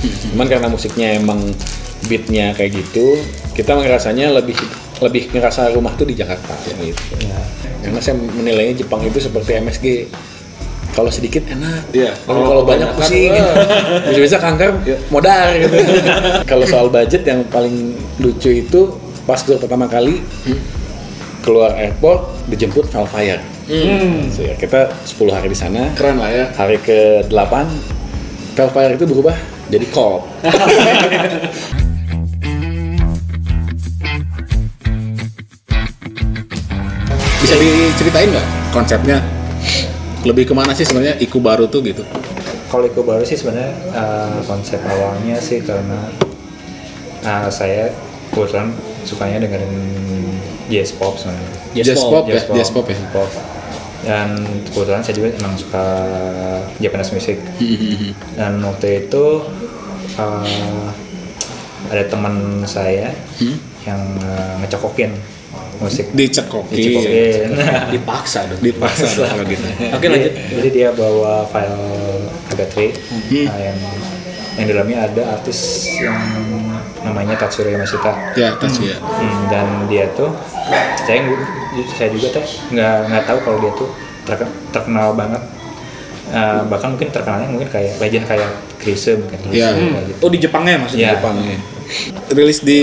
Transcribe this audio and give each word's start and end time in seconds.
cuman 0.00 0.46
karena 0.46 0.66
musiknya 0.66 1.14
emang 1.14 1.40
beatnya 2.02 2.52
kayak 2.52 2.72
gitu 2.74 3.20
kita 3.52 3.74
ngerasanya 3.74 4.32
lebih 4.32 4.56
lebih 5.00 5.28
ngerasa 5.30 5.72
rumah 5.72 5.92
tuh 5.94 6.04
di 6.04 6.12
Jakarta 6.12 6.52
gitu. 6.76 6.92
Karena 7.80 7.96
saya 7.98 8.16
menilainya 8.16 8.76
Jepang 8.78 9.00
itu 9.00 9.16
seperti 9.16 9.56
MSG 9.56 9.84
kalau 10.90 11.08
sedikit 11.08 11.46
enak 11.46 11.88
Iya. 11.90 12.12
kalau 12.26 12.44
kalau 12.44 12.62
banyak 12.64 12.84
kebanyakan, 12.90 13.00
pusing. 13.00 13.32
bisa-bisa 14.10 14.36
kanker 14.36 14.68
modar 15.08 15.54
gitu. 15.62 15.76
Kalau 16.44 16.64
soal 16.64 16.88
budget 16.88 17.24
yang 17.24 17.40
paling 17.46 17.92
lucu 18.18 18.50
itu 18.58 18.80
pas 19.24 19.38
gue 19.38 19.56
pertama 19.56 19.86
kali 19.86 20.20
keluar 21.40 21.72
airport 21.74 22.44
dijemput 22.46 22.84
Velfire 22.86 23.40
So, 24.34 24.42
ya, 24.42 24.58
kita 24.58 24.90
10 25.06 25.30
hari 25.30 25.46
di 25.46 25.54
sana. 25.54 25.94
Keren 25.94 26.18
lah 26.18 26.26
ya. 26.26 26.44
hari 26.52 26.74
ke-8 26.76 27.54
Velfire 28.54 28.94
itu 28.98 29.06
berubah 29.06 29.36
jadi 29.70 29.86
Colt 29.94 30.26
Bisa 37.40 37.56
diceritain 37.56 38.28
nggak 38.30 38.46
konsepnya? 38.70 39.18
Lebih 40.28 40.52
ke 40.52 40.54
mana 40.54 40.76
sih 40.76 40.84
sebenarnya 40.84 41.16
Iku 41.18 41.40
baru 41.40 41.66
tuh 41.66 41.80
gitu? 41.82 42.04
Kalau 42.70 42.86
Iko 42.86 43.02
baru 43.02 43.24
sih 43.26 43.34
sebenarnya 43.34 43.74
eh, 43.90 44.38
konsep 44.46 44.78
awalnya 44.86 45.40
sih 45.40 45.58
karena 45.64 46.06
eh, 47.24 47.48
saya 47.50 47.90
kebetulan 48.30 48.70
sukanya 49.02 49.42
dengerin 49.42 49.74
jazz 50.70 50.94
pop 50.94 51.18
sebenarnya. 51.18 51.82
Jazz 51.82 51.98
pop 51.98 52.24
ya, 52.30 52.40
jazz 52.54 52.70
pop 52.70 52.86
ya. 52.86 52.98
Dan 54.00 54.28
kebetulan 54.72 55.04
saya 55.04 55.14
juga 55.16 55.28
emang 55.36 55.54
suka 55.60 55.84
Japanese 56.80 57.12
music. 57.12 57.38
Dan 58.38 58.64
waktu 58.64 59.06
itu 59.06 59.26
eh, 60.16 60.84
ada 61.90 62.04
teman 62.08 62.64
saya 62.64 63.12
yang 63.84 64.00
eh, 64.20 64.52
ngecekokin 64.64 65.12
musik. 65.80 66.06
Dicekokin. 66.12 66.76
Dicekokin. 66.76 67.48
Dipaksa 67.96 68.46
dong. 68.46 68.60
Dipaksa 68.60 69.06
dong 69.16 69.28
kalau 69.28 69.44
gitu. 69.48 69.66
Oke 69.96 70.06
lanjut. 70.06 70.32
Jadi, 70.36 70.68
dia 70.70 70.88
bawa 70.92 71.48
file 71.48 71.80
MP3 72.52 72.74
nah, 73.48 73.58
yang 73.58 73.78
yang 74.60 74.68
di 74.68 74.72
dalamnya 74.76 74.98
ada 75.08 75.22
artis 75.32 75.58
yang 75.96 76.20
namanya 77.00 77.32
Tatsuro 77.40 77.72
Yamashita. 77.72 78.36
Ya, 78.36 78.52
tas 78.60 78.76
ya. 78.76 79.00
Hmm, 79.00 79.48
dan 79.48 79.66
dia 79.88 80.04
tuh 80.12 80.28
saya 81.00 81.24
saya 81.96 82.08
juga 82.12 82.28
tuh 82.36 82.44
nggak 82.68 82.94
nggak 83.08 83.22
tahu 83.24 83.38
kalau 83.40 83.58
dia 83.64 83.72
tuh 83.72 83.88
terken- 84.28 84.56
terkenal 84.68 85.16
banget. 85.16 85.40
Eh, 86.30 86.60
bahkan 86.68 86.94
mungkin 86.94 87.08
terkenalnya 87.10 87.48
mungkin 87.50 87.66
kayak 87.72 87.98
legend 87.98 88.28
kayak 88.28 88.50
Krise 88.78 89.16
mungkin. 89.18 89.38
Iya. 89.50 89.72
Kayak 89.74 90.04
gitu. 90.12 90.18
Oh 90.20 90.30
di 90.30 90.38
Jepangnya 90.38 90.76
maksudnya? 90.78 91.02
Iya. 91.02 91.12
Jepang 91.18 91.36
ya. 91.40 91.58
Rilis 92.30 92.60
di 92.62 92.80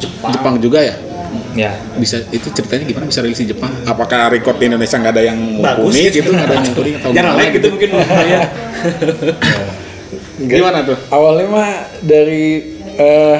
Jepang. 0.00 0.56
juga 0.58 0.80
ya? 0.82 0.96
Ya. 1.54 1.70
Bisa 1.94 2.18
itu 2.32 2.48
ceritanya 2.50 2.88
gimana 2.88 3.06
bisa 3.06 3.20
rilis 3.22 3.38
di 3.38 3.52
Jepang? 3.52 3.70
Apakah 3.84 4.32
record 4.32 4.56
di 4.58 4.72
Indonesia 4.72 4.96
nggak 4.96 5.14
ada 5.14 5.22
yang 5.22 5.38
Bagus 5.60 5.92
mumpuni 5.92 6.00
gitu. 6.08 6.16
gitu? 6.18 6.30
Nggak 6.32 6.46
ada 6.48 6.54
yang 6.56 6.64
mumpuni 6.66 6.90
atau 6.96 7.10
Jangan 7.12 7.30
gimana 7.30 7.42
like 7.44 7.54
gitu 7.54 7.66
mungkin. 7.70 7.88
ya. 8.26 8.40
Gimana 10.38 10.86
tuh? 10.86 10.98
awalnya 11.10 11.46
mah 11.46 11.70
dari 12.00 12.62
eh, 12.94 13.38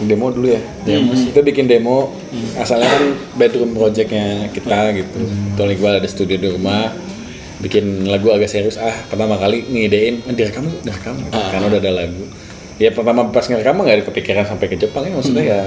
demo 0.00 0.30
dulu 0.30 0.46
ya. 0.46 0.62
Demo 0.82 1.10
kita 1.12 1.40
bikin 1.40 1.66
demo. 1.66 2.14
Asalnya 2.54 2.86
kan 2.86 3.02
bedroom 3.34 3.74
projectnya 3.74 4.46
kita 4.50 4.94
gitu. 4.94 5.18
Tony 5.54 5.74
Iqbal 5.74 5.98
ada 5.98 6.06
studio 6.06 6.36
di 6.36 6.48
rumah. 6.48 6.94
Bikin 7.58 8.06
lagu 8.06 8.30
agak 8.30 8.46
serius. 8.46 8.76
Ah 8.76 8.94
pertama 9.06 9.34
kali 9.34 9.62
ngidein. 9.64 10.22
"Eh, 10.22 10.34
direkam 10.34 10.66
direkam. 10.82 11.14
Gitu. 11.16 11.32
karena 11.32 11.64
udah 11.66 11.80
ada 11.80 11.92
lagu. 11.94 12.24
Ya 12.74 12.90
pertama 12.90 13.30
pas 13.30 13.46
ngerekam 13.46 13.74
nggak 13.76 13.96
ada 13.98 14.04
kepikiran 14.06 14.44
sampai 14.44 14.66
ke 14.66 14.76
Jepang 14.76 15.06
ya 15.06 15.12
maksudnya 15.14 15.44
ya. 15.44 15.60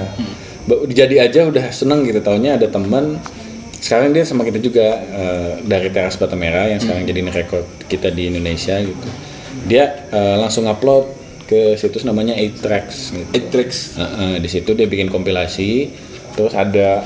Ba- 0.64 0.84
jadi 0.86 1.24
aja 1.24 1.48
udah 1.48 1.72
seneng 1.72 2.04
gitu. 2.04 2.20
Taunya 2.20 2.60
ada 2.60 2.68
teman 2.68 3.16
sekarang 3.78 4.10
dia 4.10 4.26
sama 4.26 4.42
kita 4.42 4.58
juga 4.58 4.86
eh, 5.00 5.52
dari 5.64 5.88
teras 5.88 6.16
Bata 6.16 6.36
Merah 6.36 6.68
yang 6.68 6.80
sekarang 6.82 7.04
jadi 7.04 7.20
rekor 7.24 7.62
kita 7.88 8.10
di 8.10 8.28
Indonesia 8.28 8.76
gitu 8.80 9.08
dia 9.68 10.08
eh, 10.12 10.36
langsung 10.40 10.68
upload 10.68 11.18
ke 11.48 11.80
situs 11.80 12.04
namanya 12.04 12.36
8 12.36 12.60
Tracks 12.60 13.16
gitu. 13.16 13.30
Eight 13.32 13.48
tricks. 13.48 13.96
Heeh, 13.96 14.36
di 14.44 14.48
situ 14.52 14.76
dia 14.76 14.84
bikin 14.84 15.08
kompilasi. 15.08 15.88
Terus 16.36 16.54
ada 16.54 17.02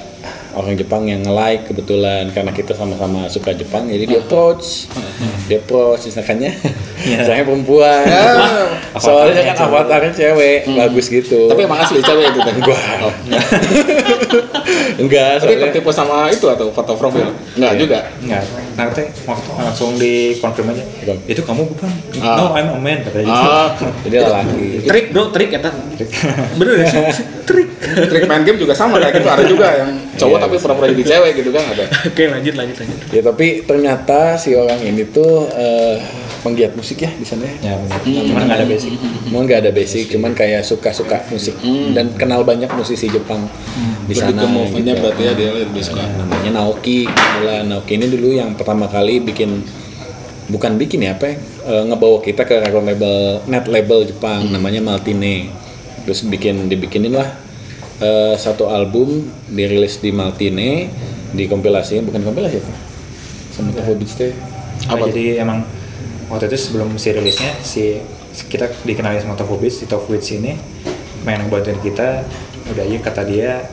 orang 0.53 0.77
Jepang 0.77 1.09
yang 1.09 1.25
like 1.25 1.65
kebetulan 1.65 2.29
karena 2.37 2.53
kita 2.53 2.77
sama-sama 2.77 3.25
suka 3.33 3.57
Jepang 3.57 3.89
jadi 3.89 4.05
dia 4.05 4.21
approach. 4.21 4.91
Dia 5.49 5.63
approach 5.63 6.11
misalkannya. 6.11 6.53
Saya 7.27 7.47
perempuan. 7.47 8.05
Soalnya 9.05 9.55
kan 9.55 9.57
avatarnya 9.71 10.13
cewek. 10.13 10.69
bagus 10.69 11.07
gitu. 11.09 11.49
Tapi 11.49 11.63
emang 11.65 11.81
asli 11.81 12.03
cewek 12.05 12.35
itu 12.35 12.41
teh. 12.43 12.53
enggak. 12.53 12.83
Enggak 14.93 15.43
Tapi 15.43 15.57
soalnya 15.57 15.73
tertipu 15.73 15.91
sama 15.91 16.29
itu 16.31 16.47
atau 16.47 16.69
foto 16.71 16.93
profil? 16.95 17.33
Enggak 17.57 17.73
juga. 17.81 17.99
Enggak, 18.21 18.43
nanti 18.75 19.03
waktu 19.29 19.49
langsung 19.57 19.91
dikonfirm 19.97 20.73
aja. 20.73 20.85
Itu 21.29 21.43
kamu 21.45 21.63
bukan? 21.73 21.91
Ah. 22.23 22.37
No, 22.41 22.45
I'm 22.57 22.69
a 22.73 22.79
man 22.79 23.05
katanya. 23.05 23.27
gitu. 23.29 23.49
Ah, 23.51 23.69
jadi 24.05 24.17
laki 24.27 24.65
Trik 24.89 25.07
bro, 25.13 25.23
trik 25.31 25.51
ya 25.53 25.61
Bener 26.57 26.75
ya? 26.83 26.89
Trik. 27.49 27.69
trik 27.83 28.25
main 28.31 28.47
game 28.47 28.59
juga 28.63 28.73
sama 28.73 28.97
kayak 29.03 29.21
gitu. 29.21 29.29
Ada 29.29 29.45
juga 29.45 29.67
yang 29.75 29.91
cowok 30.17 30.39
Iya, 30.39 30.45
tapi 30.47 30.55
pura-pura 30.63 30.87
jadi 30.95 31.05
cewek 31.05 31.31
gitu 31.43 31.51
kan 31.51 31.65
ada. 31.75 31.85
Oke 32.09 32.25
lanjut 32.31 32.55
lanjut 32.55 32.77
lanjut. 32.79 32.99
ya 33.11 33.21
tapi 33.27 33.47
ternyata 33.67 34.19
si 34.39 34.55
orang 34.55 34.81
ini 34.81 35.03
tuh 35.11 35.51
eh, 35.53 35.97
penggiat 36.43 36.75
musik 36.75 36.99
ya 36.99 37.11
di 37.15 37.23
sana 37.23 37.47
ya 37.47 37.55
Ya, 37.63 37.73
benar. 37.79 37.99
Cuman 38.03 38.43
nggak 38.45 38.59
ada 38.59 38.67
basic. 38.67 38.93
Cuman 38.99 39.43
nggak 39.47 39.61
ada 39.63 39.71
basic, 39.71 40.05
cuman 40.11 40.31
kayak 40.35 40.63
suka-suka 40.67 41.19
musik 41.31 41.55
dan 41.95 42.11
kenal 42.19 42.43
banyak 42.43 42.67
musisi 42.75 43.07
Jepang 43.07 43.47
di 44.05 44.13
Lebih 44.13 44.35
sana. 44.35 44.43
ke 44.43 44.83
gitu. 44.83 44.93
berarti 44.99 45.23
ya 45.23 45.33
dia 45.39 45.51
lebih 45.55 45.83
suka. 45.83 46.03
Namanya 46.03 46.51
Naoki. 46.59 47.07
Kebetulan 47.07 47.65
Naoki 47.71 47.93
ini 47.95 48.07
dulu 48.11 48.29
yang 48.35 48.59
pertama 48.59 48.91
kali 48.91 49.23
bikin 49.23 49.63
bukan 50.51 50.75
bikin 50.77 51.07
ya 51.07 51.15
apa 51.15 51.33
ya, 51.33 51.37
eh, 51.71 51.83
ngebawa 51.87 52.19
kita 52.21 52.43
ke 52.45 52.59
record 52.61 52.85
label 52.85 53.41
net 53.47 53.65
label 53.71 54.03
Jepang 54.03 54.51
namanya 54.51 54.83
Maltine. 54.83 55.47
Terus 56.03 56.27
bikin 56.27 56.67
dibikinin 56.67 57.15
lah 57.15 57.31
eh, 58.03 58.35
satu 58.35 58.67
album 58.67 59.31
dirilis 59.47 60.03
di 60.03 60.11
Maltine 60.11 60.91
di 61.33 61.47
kompilasinya 61.47 62.03
bukan 62.11 62.21
kompilasi 62.27 62.59
apa? 62.59 62.75
Sama 63.55 63.71
Hobbits 63.79 64.19
teh. 64.19 64.33
Nah, 64.91 64.99
Apa 64.99 65.07
jadi 65.15 65.39
emang 65.39 65.63
waktu 66.33 66.49
itu 66.49 66.57
sebelum 66.59 66.97
si 66.97 67.13
rilisnya 67.13 67.53
si 67.61 68.01
kita 68.49 68.73
dikenali 68.83 69.21
sama 69.21 69.37
Tofubits 69.37 69.77
si 69.77 69.85
Tofubits 69.85 70.33
ini 70.33 70.57
main 71.23 71.45
bantuin 71.47 71.77
kita 71.79 72.25
udah 72.67 72.83
aja 72.83 72.99
kata 72.99 73.23
dia 73.23 73.69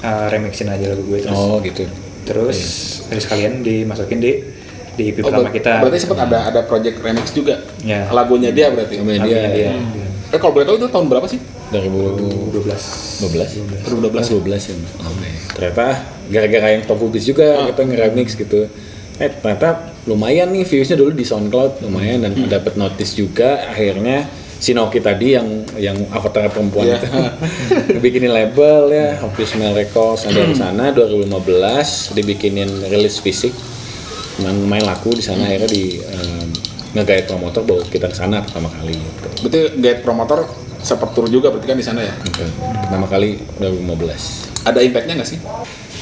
uh, 0.00 0.26
remixin 0.26 0.66
aja 0.66 0.90
lagu 0.90 1.06
gue 1.06 1.22
terus 1.22 1.38
Oh 1.38 1.62
gitu. 1.62 1.86
terus 2.26 2.58
terus 3.06 3.24
kalian 3.24 3.62
dimasukin 3.62 4.18
di 4.18 4.42
di 4.90 5.02
EP 5.08 5.22
Oh, 5.22 5.30
pertama 5.30 5.48
ber- 5.48 5.54
kita 5.54 5.70
Berarti 5.78 5.98
sempat 6.02 6.18
ada 6.26 6.38
ada 6.44 6.60
project 6.62 6.98
remix 6.98 7.30
juga. 7.30 7.62
Ya. 7.80 8.10
Lagunya 8.10 8.50
dia 8.50 8.68
berarti. 8.68 8.98
Lagunya 8.98 9.22
Lagunya 9.22 9.48
dia. 9.48 9.70
dia. 9.72 10.04
Eh 10.28 10.36
kalau 10.36 10.52
boleh 10.52 10.66
tahu 10.66 10.76
itu 10.76 10.88
tahun 10.90 11.06
berapa 11.08 11.24
sih? 11.24 11.40
2012 11.70 12.50
12 13.22 13.86
12 13.86 13.86
12 13.86 14.68
ya 14.68 14.74
ternyata 15.50 15.86
gara-gara 16.26 16.66
yang 16.70 16.82
Tofu 16.82 17.06
Beats 17.06 17.24
juga 17.24 17.70
kita 17.70 17.80
nge-remix 17.86 18.34
gitu 18.34 18.66
eh 19.16 19.30
ternyata 19.30 19.89
lumayan 20.04 20.48
nih 20.48 20.64
viewsnya 20.64 20.96
dulu 20.96 21.12
di 21.12 21.22
SoundCloud 21.22 21.82
lumayan 21.82 22.24
dan 22.24 22.32
dapat 22.46 22.74
notice 22.74 23.12
juga 23.12 23.68
akhirnya 23.68 24.24
si 24.56 24.72
Noki 24.72 25.00
tadi 25.00 25.36
yang 25.36 25.48
yang 25.76 25.96
avatar 26.08 26.48
perempuan 26.48 26.84
Iya. 26.86 26.96
itu 26.96 27.08
bikinin 28.04 28.28
label 28.28 28.88
ya 28.88 29.16
Happy 29.16 29.44
Smell 29.44 29.72
Records 29.72 30.24
ada 30.24 30.40
di 30.42 30.52
sana 30.52 30.92
2015 30.92 31.32
dibikinin 32.12 32.68
rilis 32.88 33.16
fisik 33.18 33.52
main, 34.40 34.56
main 34.62 34.84
laku 34.84 35.12
di 35.12 35.24
sana 35.24 35.44
akhirnya 35.44 35.68
di 35.68 36.00
um, 36.00 36.48
ngegait 36.92 37.24
promotor 37.24 37.62
bawa 37.62 37.84
kita 37.86 38.08
ke 38.08 38.16
sana 38.16 38.42
pertama 38.42 38.66
kali 38.68 38.96
gitu. 38.96 39.28
Berarti 39.44 39.58
guide 39.78 40.00
promotor 40.00 40.48
sempat 40.80 41.12
tur 41.12 41.28
juga 41.28 41.52
berarti 41.52 41.68
kan 41.68 41.76
di 41.76 41.84
sana 41.84 42.00
ya. 42.00 42.12
Oke. 42.18 42.44
pertama 42.80 43.04
kali 43.04 43.36
2015 43.60 44.64
Ada 44.64 44.80
impactnya 44.80 45.14
nggak 45.20 45.28
sih? 45.28 45.40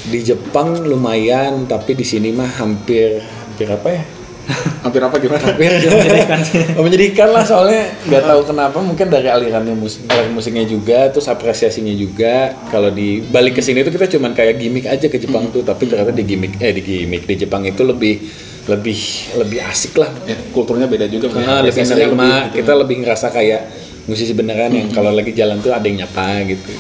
di 0.09 0.25
Jepang 0.25 0.89
lumayan 0.89 1.69
tapi 1.69 1.93
di 1.93 2.01
sini 2.01 2.33
mah 2.33 2.49
hampir 2.57 3.21
hampir 3.59 3.75
apa 3.75 3.89
ya 3.91 4.03
Hampir 4.87 5.03
apa 5.05 5.17
gimana? 5.21 5.45
hampir 5.45 5.69
menyedihkan 5.77 6.41
menyedihkan 6.81 7.29
lah 7.37 7.45
soalnya 7.45 7.93
nggak 8.09 8.23
tahu 8.25 8.41
kenapa 8.49 8.79
mungkin 8.81 9.13
dari 9.13 9.29
alirannya 9.29 9.77
musik 9.77 10.09
aliran 10.09 10.33
musiknya 10.33 10.65
juga 10.65 11.13
terus 11.13 11.29
apresiasinya 11.29 11.93
juga 11.93 12.57
kalau 12.73 12.89
di 12.89 13.21
balik 13.21 13.59
ke 13.59 13.63
sini 13.67 13.85
tuh 13.85 13.93
kita 13.93 14.09
cuman 14.09 14.33
kayak 14.33 14.57
gimmick 14.57 14.89
aja 14.89 15.05
ke 15.11 15.21
Jepang 15.21 15.53
tuh 15.53 15.61
tapi 15.67 15.85
ternyata 15.85 16.17
di 16.17 16.25
gimmick 16.25 16.57
eh 16.65 16.73
di 16.73 16.81
gimmick 16.81 17.29
di 17.29 17.35
Jepang 17.45 17.67
itu 17.69 17.85
lebih 17.85 18.25
lebih 18.69 18.99
lebih 19.41 19.59
asik 19.65 19.97
lah 19.97 20.13
Ya, 20.29 20.37
kulturnya 20.53 20.85
beda 20.85 21.09
juga. 21.09 21.33
Karena 21.33 21.65
lebih 21.65 21.73
lebih 21.73 22.13
gitu. 22.13 22.57
kita 22.61 22.73
lebih 22.77 22.97
ngerasa 23.01 23.33
kayak 23.33 23.61
musisi 24.05 24.37
beneran 24.37 24.73
yang 24.73 24.89
kalau 24.93 25.09
lagi 25.13 25.33
jalan 25.33 25.57
tuh 25.65 25.73
ada 25.73 25.85
yang 25.89 26.05
nyapa 26.05 26.45
gitu. 26.45 26.73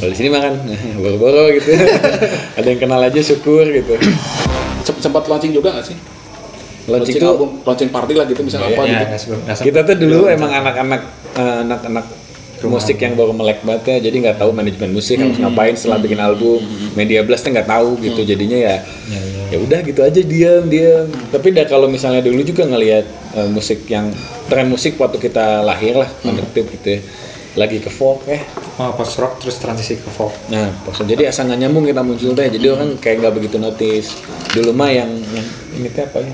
Kalau 0.00 0.10
di 0.12 0.16
sini 0.16 0.28
mah 0.32 0.40
kan 0.44 0.54
boro-boro 0.96 1.52
gitu. 1.52 1.76
ada 2.58 2.64
yang 2.68 2.80
kenal 2.80 3.00
aja 3.04 3.20
syukur 3.20 3.68
gitu. 3.68 4.00
Sempat 5.00 5.28
launching 5.28 5.52
juga 5.52 5.76
nggak 5.76 5.86
sih? 5.92 5.96
Launching 6.86 6.94
launching 7.12 7.18
tuh- 7.18 7.32
album, 7.32 7.48
launching 7.62 7.90
party 7.90 8.14
lah 8.14 8.24
gitu 8.24 8.40
misalnya 8.40 8.68
apa 8.68 8.82
ya 8.84 8.98
gitu. 9.18 9.34
Kita 9.64 9.80
tuh 9.84 9.96
dulu 9.96 10.18
emang 10.28 10.50
anak-anak 10.54 11.02
eh, 11.34 11.56
anak-anak 11.62 12.06
musik 12.64 12.96
yang 12.96 13.14
baru 13.14 13.30
melek 13.30 13.60
banget 13.60 13.82
ya, 13.86 13.96
jadi 14.02 14.16
nggak 14.18 14.38
tahu 14.38 14.50
manajemen 14.50 14.90
musik 14.90 15.20
harus 15.20 15.36
ngapain 15.36 15.76
setelah 15.76 16.00
bikin 16.00 16.18
album. 16.18 16.58
Media 16.94 17.20
Blast 17.20 17.42
tuh 17.42 17.52
nggak 17.52 17.68
tahu 17.68 18.00
gitu, 18.00 18.20
jadinya 18.24 18.56
ya 18.56 18.76
ya 19.46 19.58
udah 19.60 19.78
gitu 19.80 20.00
aja 20.00 20.20
diam 20.20 20.64
diam. 20.64 21.04
Tapi 21.28 21.52
dah 21.52 21.62
kalau 21.64 21.86
misalnya 21.86 22.18
dulu 22.20 22.40
juga 22.40 22.64
ngelihat 22.64 23.04
eh, 23.34 23.46
musik 23.46 23.84
yang 23.86 24.08
tren 24.46 24.66
musik 24.66 24.96
waktu 24.96 25.20
kita 25.20 25.62
lahir 25.62 25.94
lah, 25.96 26.08
kutip 26.16 26.66
gitu 26.72 26.88
ya, 26.88 27.00
lagi 27.56 27.78
ke 27.78 27.86
folk 27.88 28.24
ya. 28.24 28.40
oh, 28.78 28.92
post 28.92 29.16
rock 29.16 29.38
terus 29.38 29.56
transisi 29.56 29.96
ke 29.96 30.08
folk 30.08 30.32
Nah, 30.46 30.68
pas- 30.82 31.00
jadi 31.02 31.26
asal 31.26 31.46
nggak 31.46 31.60
nyambung 31.60 31.84
kita 31.84 32.00
muncul 32.00 32.32
teh. 32.32 32.48
Jadi 32.48 32.66
orang 32.66 32.96
kayak 32.96 33.16
nggak 33.20 33.34
begitu 33.34 33.56
notice. 33.56 34.16
Dulu 34.50 34.70
mah 34.70 34.90
yang, 34.90 35.08
yang 35.28 35.46
ini 35.74 35.88
teh 35.88 36.02
apa 36.02 36.20
ya? 36.20 36.32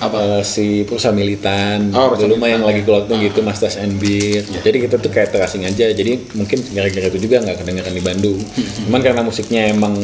Apa 0.00 0.40
si 0.40 0.88
Pursa 0.88 1.12
Militan. 1.12 1.92
Oh, 1.92 2.16
Dulu 2.16 2.40
mah 2.40 2.48
yang 2.48 2.64
lagi 2.64 2.80
keluar 2.80 3.04
tuh 3.04 3.20
gitu 3.20 3.44
Masters 3.44 3.76
and 3.76 4.00
Beat. 4.00 4.48
Jadi 4.48 4.88
kita 4.88 4.96
tuh 4.96 5.12
kayak 5.12 5.34
terasing 5.36 5.68
aja. 5.68 5.92
Jadi 5.92 6.32
mungkin 6.32 6.58
gara-gara 6.72 7.06
itu 7.12 7.18
juga 7.20 7.44
nggak 7.44 7.56
kedengeran 7.60 7.92
di 7.92 8.02
Bandung. 8.02 8.40
Cuman 8.88 9.00
karena 9.04 9.20
musiknya 9.20 9.68
emang 9.68 10.00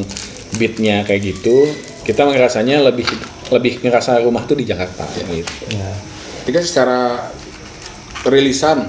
beatnya 0.60 1.04
kayak 1.04 1.22
gitu, 1.24 1.72
kita 2.04 2.24
ngerasanya 2.24 2.80
lebih 2.84 3.08
lebih 3.52 3.80
ngerasa 3.84 4.20
rumah 4.24 4.44
tuh 4.44 4.56
di 4.60 4.64
Jakarta 4.68 5.04
gitu. 5.28 5.52
ya 5.72 5.88
Tiga 6.44 6.60
secara 6.64 7.28
rilisan 8.24 8.88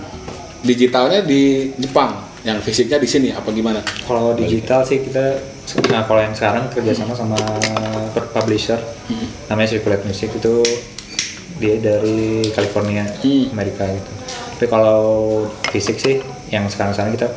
digitalnya 0.63 1.24
di 1.24 1.72
Jepang, 1.80 2.16
yang 2.44 2.60
fisiknya 2.63 3.00
di 3.00 3.07
sini 3.07 3.30
apa 3.31 3.52
gimana? 3.52 3.84
kalau 4.07 4.36
digital 4.36 4.84
sih 4.88 5.04
kita 5.04 5.40
nah 5.92 6.01
kalau 6.07 6.21
yang 6.24 6.33
sekarang 6.33 6.66
kerjasama 6.74 7.13
sama 7.13 7.38
publisher 8.33 8.80
namanya 9.45 9.69
Circulate 9.69 10.06
Music 10.06 10.33
itu 10.33 10.66
dia 11.60 11.75
dari 11.77 12.48
California 12.56 13.04
Hmm. 13.19 13.51
Amerika 13.51 13.83
gitu. 13.86 14.12
Tapi 14.56 14.68
kalau 14.71 15.01
fisik 15.69 16.00
sih 16.00 16.24
yang 16.50 16.66
sekarang-sekarang 16.71 17.13
kita 17.19 17.27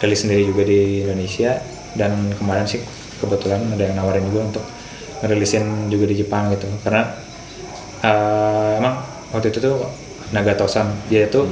rilis 0.00 0.24
sendiri 0.24 0.48
juga 0.48 0.64
di 0.64 1.04
Indonesia 1.04 1.60
dan 1.92 2.32
kemarin 2.40 2.64
sih 2.64 2.80
kebetulan 3.20 3.64
ada 3.72 3.84
yang 3.84 3.96
nawarin 4.00 4.24
juga 4.28 4.40
untuk 4.48 4.64
ngerilisin 5.24 5.92
juga 5.92 6.08
di 6.08 6.16
Jepang 6.16 6.48
gitu. 6.56 6.68
Karena 6.80 7.04
eh, 8.00 8.70
emang 8.80 8.96
waktu 9.32 9.52
itu 9.52 9.60
tuh 9.60 9.76
Nagatosan 10.26 10.90
dia 11.06 11.30
tuh 11.30 11.46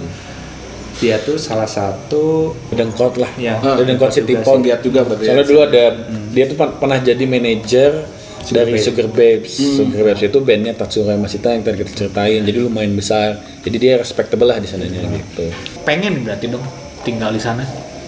dia 0.94 1.18
tuh 1.18 1.34
salah 1.34 1.66
satu 1.66 2.54
Dengkot 2.70 3.18
lah. 3.18 3.30
ya 3.34 3.58
Ah, 3.58 3.76
Dengkot 3.76 4.10
City 4.10 4.32
juga 4.32 4.46
Pop. 4.46 4.62
Lihat 4.62 4.80
juga 4.80 5.00
berarti. 5.02 5.22
ya. 5.22 5.28
Soalnya 5.30 5.46
dulu 5.46 5.60
ada 5.62 5.84
dia 6.30 6.44
tuh 6.46 6.56
pernah 6.56 6.98
jadi 6.98 7.24
manajer 7.24 7.90
dari 8.44 8.76
Babes. 8.76 8.84
Sugar 8.84 9.08
Babes. 9.08 9.52
Sugar 9.56 10.00
Babes 10.04 10.22
itu 10.22 10.38
bandnya 10.38 10.72
Tatsuro 10.72 11.08
Yamashita 11.08 11.48
yang 11.50 11.62
tadi 11.62 11.80
kita 11.80 11.92
ceritain. 11.96 12.40
Jadi 12.40 12.58
lumayan 12.60 12.92
besar. 12.92 13.36
Jadi 13.60 13.76
dia 13.76 13.96
respectable 13.96 14.46
lah 14.46 14.58
di 14.58 14.68
sananya 14.68 15.00
gitu. 15.08 15.48
Pengen 15.82 16.22
berarti 16.22 16.46
dong 16.46 16.64
tinggal 17.02 17.30
di 17.30 17.40
sana. 17.40 17.64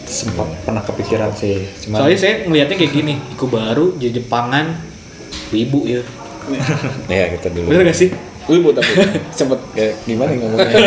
sempat 0.06 0.46
pernah 0.62 0.86
kepikiran 0.86 1.34
sih 1.34 1.66
cuman 1.82 1.98
Soalnya 1.98 2.14
saya 2.14 2.34
ngelihatnya 2.46 2.78
kayak 2.78 2.92
gini, 2.94 3.18
Iku 3.34 3.50
baru 3.50 3.98
jadi 3.98 4.22
Jepangan, 4.22 4.78
ibu 5.50 5.82
ya. 5.82 5.98
Ya 7.10 7.26
kita 7.34 7.50
dulu. 7.50 7.74
Bener 7.74 7.90
gak 7.90 7.98
sih? 7.98 8.14
Wibu 8.46 8.70
tapi 8.70 8.86
Sempet 9.38 9.58
ya, 9.74 9.90
gimana 10.02 10.30
ya 10.30 10.38
ngomongnya? 10.38 10.78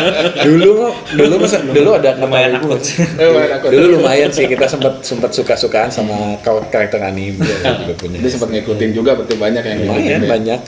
dulu 0.46 0.92
dulu 1.16 1.34
masa 1.40 1.64
dulu 1.64 1.90
ada 1.96 2.12
lumayan 2.16 2.60
akut 2.60 2.76
Eh, 3.16 3.32
akut. 3.50 3.68
Dulu 3.72 3.86
lumayan 3.96 4.28
sih 4.28 4.44
kita 4.44 4.64
sempat 4.64 5.00
sempat 5.00 5.32
suka-sukaan 5.32 5.88
sama 5.88 6.36
kar- 6.40 6.68
karakter 6.68 7.00
anime 7.00 7.40
juga 7.40 7.94
punya. 7.96 8.20
Dia 8.20 8.30
sempat 8.30 8.52
ngikutin 8.52 8.90
juga 8.92 9.16
berarti 9.16 9.32
banyak 9.34 9.62
yang 9.62 9.78
lumayan 9.82 9.96
ngikutin 9.96 10.20
ya. 10.20 10.28
banyak. 10.28 10.60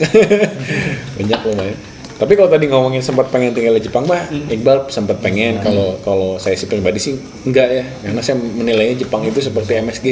Banyak 1.15 1.39
lumayan. 1.45 1.77
Tapi 2.19 2.35
kalau 2.35 2.49
tadi 2.51 2.65
ngomongin 2.67 2.99
sempat 2.99 3.31
pengen 3.31 3.55
tinggal 3.55 3.79
di 3.79 3.87
Jepang 3.87 4.03
mah 4.03 4.27
Iqbal 4.27 4.91
sempat 4.91 5.23
pengen 5.23 5.63
kalau 5.63 5.95
kalau 6.03 6.35
saya 6.35 6.51
sih 6.51 6.67
pribadi 6.67 6.99
sih 6.99 7.15
enggak 7.45 7.67
ya. 7.69 7.83
Karena 8.03 8.19
saya 8.19 8.35
menilainya 8.35 8.99
Jepang 8.99 9.23
itu 9.23 9.39
seperti 9.39 9.79
MSG 9.79 10.07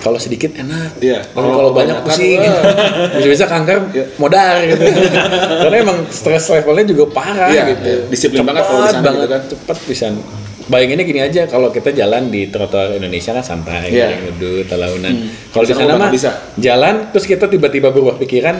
kalau 0.00 0.18
sedikit 0.20 0.52
enak. 0.54 1.00
Iya. 1.00 1.24
tapi 1.32 1.48
kalau 1.48 1.72
banyak 1.72 1.96
pusing. 2.04 2.40
bisa-bisa 3.18 3.44
kanker 3.48 3.76
modar 4.20 4.62
gitu. 4.64 4.84
Karena 5.66 5.76
emang 5.82 5.98
stres 6.12 6.46
levelnya 6.52 6.84
juga 6.86 7.04
parah 7.10 7.50
Iya, 7.50 7.64
gitu. 7.74 7.84
Iya. 7.84 8.02
Disiplin 8.12 8.44
banget 8.44 8.64
kalau 8.68 8.80
di 8.80 8.88
sana 8.92 9.02
banget 9.02 9.20
gitu 9.20 9.32
kan. 9.32 9.42
cepet 9.50 9.78
bisa 9.88 10.06
bayanginnya 10.66 11.04
gini 11.06 11.20
aja 11.22 11.42
kalau 11.46 11.70
kita 11.70 11.94
jalan 11.94 12.26
di 12.26 12.50
trotoar 12.50 12.98
Indonesia 12.98 13.30
kan 13.30 13.44
santai 13.46 13.94
yang 13.94 14.34
duduk 14.34 14.66
talaunan. 14.66 15.14
Kalau 15.54 15.64
di 15.64 15.74
sana 15.74 15.94
mah 15.94 16.10
bisa. 16.10 16.30
jalan 16.58 17.14
terus 17.14 17.26
kita 17.26 17.46
tiba-tiba 17.46 17.94
berubah 17.94 18.18
pikiran 18.18 18.58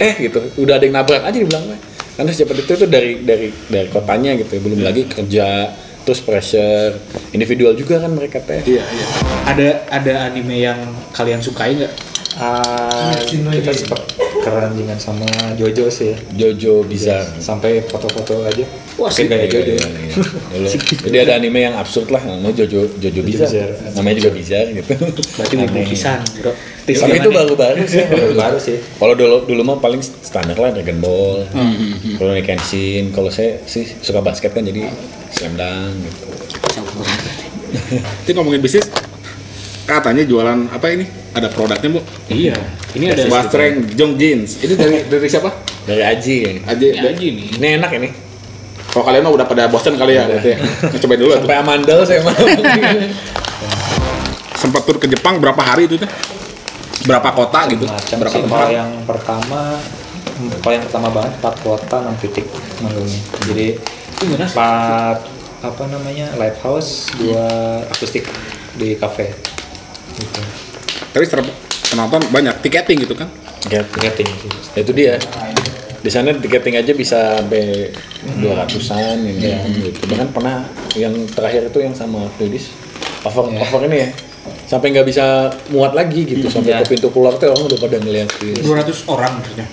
eh 0.00 0.14
gitu. 0.18 0.40
Udah 0.60 0.80
ada 0.80 0.84
yang 0.88 0.96
nabrak 0.96 1.22
aja 1.22 1.36
dibilang 1.36 1.76
karena 2.12 2.28
secepat 2.28 2.68
itu 2.68 2.72
tuh 2.76 2.88
dari 2.88 3.24
dari 3.24 3.48
dari 3.68 3.88
kotanya 3.88 4.36
gitu. 4.36 4.60
Belum 4.60 4.80
lagi 4.84 5.08
kerja 5.08 5.72
terus 6.02 6.20
pressure 6.20 6.98
individual 7.30 7.72
juga 7.74 8.02
kan 8.02 8.10
mereka 8.12 8.38
teh 8.42 8.62
Iya, 8.62 8.82
iya. 8.82 9.06
Ada 9.46 9.68
ada 9.90 10.12
anime 10.30 10.62
yang 10.62 10.78
kalian 11.14 11.42
sukai 11.42 11.78
nggak? 11.78 11.92
Ah, 12.32 13.12
kita 13.28 13.70
sempat 13.76 14.08
keranjingan 14.42 14.96
sama 14.96 15.28
Jojo 15.54 15.92
sih 15.92 16.16
Jojo 16.32 16.80
bisa 16.82 17.22
sampai 17.38 17.84
foto-foto 17.84 18.42
aja 18.42 18.64
Wah, 18.96 19.08
pakai 19.08 19.28
gaya 19.28 19.46
Jojo 19.48 19.72
Iya, 19.76 19.88
iya. 19.88 20.14
Dulu. 20.52 20.68
Jadi 21.08 21.16
ada 21.16 21.32
anime 21.40 21.60
yang 21.64 21.74
absurd 21.76 22.08
lah, 22.12 22.20
namanya 22.24 22.64
Jojo 22.64 22.88
Jojo 23.00 23.20
bisa. 23.24 23.48
Bizarre. 23.48 23.74
Namanya 23.96 24.16
juga 24.20 24.30
bisa 24.36 24.58
gitu. 24.68 24.92
Berarti 25.40 25.54
Aneh. 25.56 25.84
pisan, 25.88 26.20
bro. 26.40 26.52
Tapi 26.82 27.16
itu 27.16 27.30
baru-baru 27.32 27.82
sih. 27.88 28.04
baru 28.12 28.34
baru 28.36 28.58
sih 28.60 28.76
Kalau 29.00 29.14
dulu 29.16 29.36
dulu 29.48 29.62
mah 29.64 29.78
paling 29.80 30.02
standar 30.02 30.58
lah 30.58 30.74
Dragon 30.76 30.98
Ball, 31.00 31.46
kalau 32.20 32.32
Kenshin. 32.44 33.14
Kalau 33.16 33.32
saya 33.32 33.64
sih 33.64 33.86
suka 34.04 34.20
basket 34.20 34.52
kan 34.52 34.66
jadi 34.66 34.88
Slam 35.32 35.56
Dunk 35.56 35.94
gitu. 36.06 36.26
Itu 38.28 38.30
ngomongin 38.36 38.60
bisnis, 38.60 38.84
katanya 39.88 40.28
jualan 40.28 40.68
apa 40.68 40.86
ini? 40.92 41.08
Ada 41.32 41.48
produknya 41.48 41.88
bu? 41.88 42.00
Iya. 42.28 42.56
Ini 42.92 43.16
ada 43.16 43.24
Bastreng 43.32 43.88
Jong 43.96 44.20
Jeans. 44.20 44.60
Ini 44.60 44.76
dari 44.76 44.96
dari 45.08 45.26
siapa? 45.28 45.48
Dari 45.88 46.04
Aji 46.04 46.36
ya. 46.44 46.50
Aja. 46.68 46.84
Ini 46.84 47.00
aja 47.00 47.10
nih. 47.16 47.46
Ini 47.56 47.66
enak 47.80 47.90
ini. 47.96 48.08
Kalau 48.92 49.08
kalian 49.08 49.24
mah 49.24 49.32
udah 49.32 49.46
pada 49.48 49.72
bosan 49.72 49.96
kali 49.96 50.20
ya, 50.20 50.28
gitu 50.28 50.52
ya. 50.52 50.60
Nah, 50.60 51.00
Cobain 51.00 51.16
dulu 51.16 51.32
tuh. 51.32 51.48
Sampai 51.48 51.58
amandel 51.64 51.98
saya 52.04 52.20
mau. 52.20 52.36
Sempat 54.60 54.84
tur 54.84 55.00
ke 55.00 55.08
Jepang 55.08 55.40
berapa 55.40 55.58
hari 55.64 55.88
itu 55.88 55.96
teh? 55.96 56.10
Berapa 57.08 57.32
kota 57.32 57.72
gitu? 57.72 57.88
macam 57.88 58.16
Berapa 58.20 58.36
sih 58.36 58.44
tempat? 58.44 58.58
kalau 58.62 58.70
yang 58.70 58.90
pertama 59.08 59.60
kalau 60.60 60.72
yang 60.76 60.84
pertama 60.86 61.08
banget 61.10 61.32
empat 61.40 61.54
kota 61.64 61.96
enam 62.04 62.14
titik 62.20 62.46
manggungnya 62.84 63.20
jadi? 63.48 63.66
Empat 64.22 65.18
apa 65.62 65.82
namanya 65.86 66.26
live 66.36 66.58
house 66.60 67.10
dua 67.14 67.46
akustik 67.86 68.26
di 68.74 68.94
cafe 68.96 69.30
gitu 70.16 70.40
Tapi 71.12 71.24
penonton 71.92 72.20
banyak 72.32 72.56
tiketing 72.64 73.04
gitu 73.04 73.12
kan? 73.12 73.28
Get. 73.68 73.84
Tiketing 73.92 74.26
sih 74.40 74.50
Ya, 74.72 74.80
itu 74.80 74.92
dia. 74.96 75.14
Di 76.02 76.10
sana 76.10 76.32
tiketing 76.34 76.80
aja 76.80 76.92
bisa 76.96 77.38
sampai 77.38 77.92
200-an 78.40 79.22
ini 79.22 79.52
gitu. 79.84 80.08
Bahkan 80.08 80.32
pernah 80.32 80.64
yang 80.96 81.12
terakhir 81.28 81.68
itu 81.68 81.78
yang 81.78 81.92
sama 81.92 82.26
Fredis 82.34 82.72
over 83.22 83.52
Iya. 83.52 83.60
over 83.62 83.80
ini 83.86 83.96
ya. 84.02 84.08
Sampai 84.66 84.90
nggak 84.90 85.06
bisa 85.06 85.52
muat 85.68 85.92
lagi 85.92 86.24
gitu 86.24 86.48
sampai 86.48 86.74
Iya. 86.74 86.82
ke 86.82 86.96
pintu 86.96 87.12
keluar 87.12 87.36
tuh 87.36 87.52
orang 87.52 87.68
udah 87.68 87.78
pada 87.78 87.96
ngeliatin. 88.00 88.56
200 88.58 89.04
orang 89.06 89.36
maksudnya. 89.38 89.66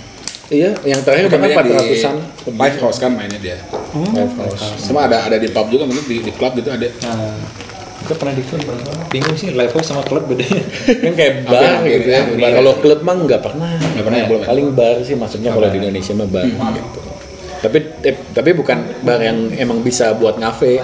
Iya, 0.50 0.70
yang 0.84 1.00
terakhir 1.02 1.30
bahkan 1.32 1.50
di 1.50 1.56
400-an. 1.56 2.16
Live 2.52 2.78
house 2.84 3.00
kan 3.00 3.16
mainnya 3.16 3.40
dia. 3.40 3.58
Live 3.90 4.36
house. 4.38 4.62
Sama 4.78 5.10
ada 5.10 5.26
ada 5.26 5.38
di 5.38 5.50
pub 5.50 5.66
juga 5.68 5.90
mungkin 5.90 6.06
di, 6.06 6.22
di 6.22 6.32
klub 6.32 6.54
gitu 6.54 6.70
ada. 6.70 6.86
nah 7.02 7.34
Kita 8.00 8.14
pernah 8.16 8.34
di 8.34 8.44
klub. 8.46 8.62
bingung 9.10 9.36
sih 9.36 9.50
live 9.52 9.74
house 9.74 9.90
sama 9.90 10.02
klub 10.02 10.30
bedanya 10.30 10.62
kan 11.04 11.14
kayak 11.14 11.34
bar 11.46 11.58
Hampir-hampir 11.58 11.92
gitu 12.00 12.10
ya, 12.10 12.22
ya. 12.22 12.38
bar. 12.38 12.52
Kalau 12.58 12.72
klub 12.80 13.00
mah 13.02 13.16
nggak 13.18 13.42
pernah. 13.42 13.72
Nggak 13.76 14.06
pernah 14.06 14.20
ya, 14.20 14.26
belum 14.30 14.42
ya? 14.42 14.48
Paling 14.48 14.68
bar 14.78 14.96
sih 15.02 15.16
maksudnya 15.18 15.50
kalau 15.52 15.68
di 15.68 15.78
Indonesia 15.78 16.14
mah 16.16 16.28
bar 16.30 16.46
gitu. 16.48 17.00
Tapi 17.60 17.78
eh, 18.08 18.16
tapi 18.32 18.50
bukan 18.56 18.78
bar 19.04 19.20
yang 19.20 19.52
emang 19.52 19.84
bisa 19.84 20.16
buat 20.16 20.40
ngafe, 20.40 20.80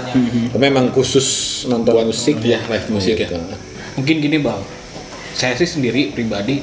tapi 0.51 0.63
emang 0.65 0.91
khusus 0.91 1.63
nonton 1.71 1.95
musik. 2.03 2.35
Iya, 2.43 2.59
live 2.67 2.87
musik 2.91 3.15
ya. 3.15 3.31
gitu. 3.31 3.39
Mungkin 3.95 4.15
gini 4.19 4.43
bang, 4.43 4.59
saya 5.31 5.55
sih 5.55 5.63
sendiri 5.63 6.11
pribadi 6.11 6.59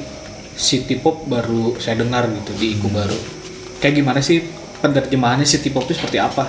city 0.53 1.01
pop 1.01 1.25
baru 1.25 1.73
saya 1.81 1.97
dengar 1.97 2.29
gitu 2.29 2.53
di 2.61 2.77
Iku 2.77 2.93
baru. 2.93 3.17
Kayak 3.81 4.05
gimana 4.05 4.21
sih 4.21 4.45
penerjemahannya 4.83 5.47
city 5.47 5.71
pop 5.71 5.87
itu 5.87 5.95
seperti 5.95 6.19
apa? 6.19 6.43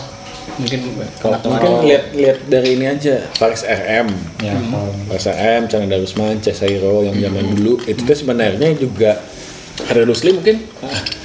Mungkin 0.54 0.78
Kalau 1.16 1.38
mungkin 1.40 1.70
lihat 1.82 2.04
lihat 2.12 2.38
dari 2.46 2.76
ini 2.76 2.84
aja, 2.84 3.26
Faris 3.32 3.62
RM. 3.62 4.06
ya 4.38 4.52
kalau 4.52 4.92
Faris 5.08 5.26
RM, 5.26 5.62
Chandra 5.66 5.88
Darusman, 5.88 6.36
Cesairo 6.38 7.00
yang 7.00 7.16
zaman 7.16 7.54
dulu 7.54 7.78
itu 7.82 8.02
tuh 8.02 8.12
sebenarnya 8.12 8.68
juga 8.74 9.22
ada 9.82 10.02
Rusli 10.02 10.30
mungkin 10.30 10.62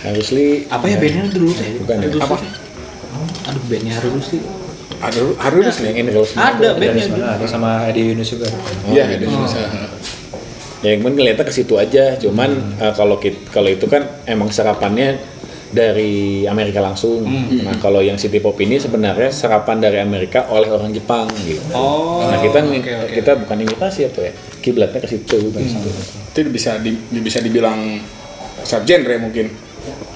Harusli 0.02 0.66
apa 0.66 0.86
ya 0.86 0.98
bandnya 0.98 1.30
dulu 1.30 1.52
teh? 1.52 1.68
Bukan 1.78 1.96
ya? 2.00 2.08
Apa? 2.16 2.36
Rusli. 2.40 2.50
Aduh 3.46 3.62
bandnya 3.68 3.94
harus 3.94 4.26
sih. 4.26 4.42
ada 5.00 5.22
harus 5.40 5.76
yang 5.80 5.96
ini 5.96 6.10
Rusli 6.12 6.36
Ada 6.36 6.68
bandnya 6.74 7.06
ada 7.30 7.46
sama 7.46 7.86
Edi 7.88 8.10
Yunus 8.10 8.30
juga 8.30 8.48
Iya, 8.88 9.04
di 9.14 9.26
Indonesia. 9.26 9.62
ya 10.80 10.96
cuman 10.96 11.12
ngeliatnya 11.12 11.44
ke 11.44 11.52
situ 11.52 11.76
aja 11.76 12.16
cuman 12.16 12.50
Hmm. 12.56 12.82
eh, 12.82 12.94
kalau 12.96 13.20
kalau 13.52 13.68
itu 13.68 13.84
kan 13.86 14.08
emang 14.26 14.48
serapannya 14.48 15.20
dari 15.70 16.46
Amerika 16.50 16.82
langsung. 16.82 17.22
Hmm. 17.26 17.62
Nah 17.62 17.78
kalau 17.78 18.02
yang 18.02 18.18
city 18.18 18.42
pop 18.42 18.58
ini 18.58 18.82
sebenarnya 18.82 19.30
serapan 19.30 19.78
dari 19.78 20.02
Amerika 20.02 20.50
oleh 20.50 20.70
orang 20.70 20.90
Jepang 20.90 21.30
gitu. 21.46 21.62
Oh, 21.78 22.26
nah 22.26 22.42
kita 22.42 22.66
oke, 22.66 22.78
oke. 22.82 23.14
kita 23.14 23.32
bukan 23.38 23.58
imitasi 23.62 24.10
apa 24.10 24.20
ya, 24.30 24.34
kiblatnya 24.66 25.00
ke 25.06 25.10
situ 25.10 25.38
bukan 25.50 25.62
Hmm. 25.62 25.72
situ. 25.78 25.90
Itu 26.34 26.40
bisa 26.50 26.82
di, 26.82 26.98
bisa 27.22 27.40
dibilang 27.40 28.02
subgenre 28.66 29.22
mungkin. 29.22 29.54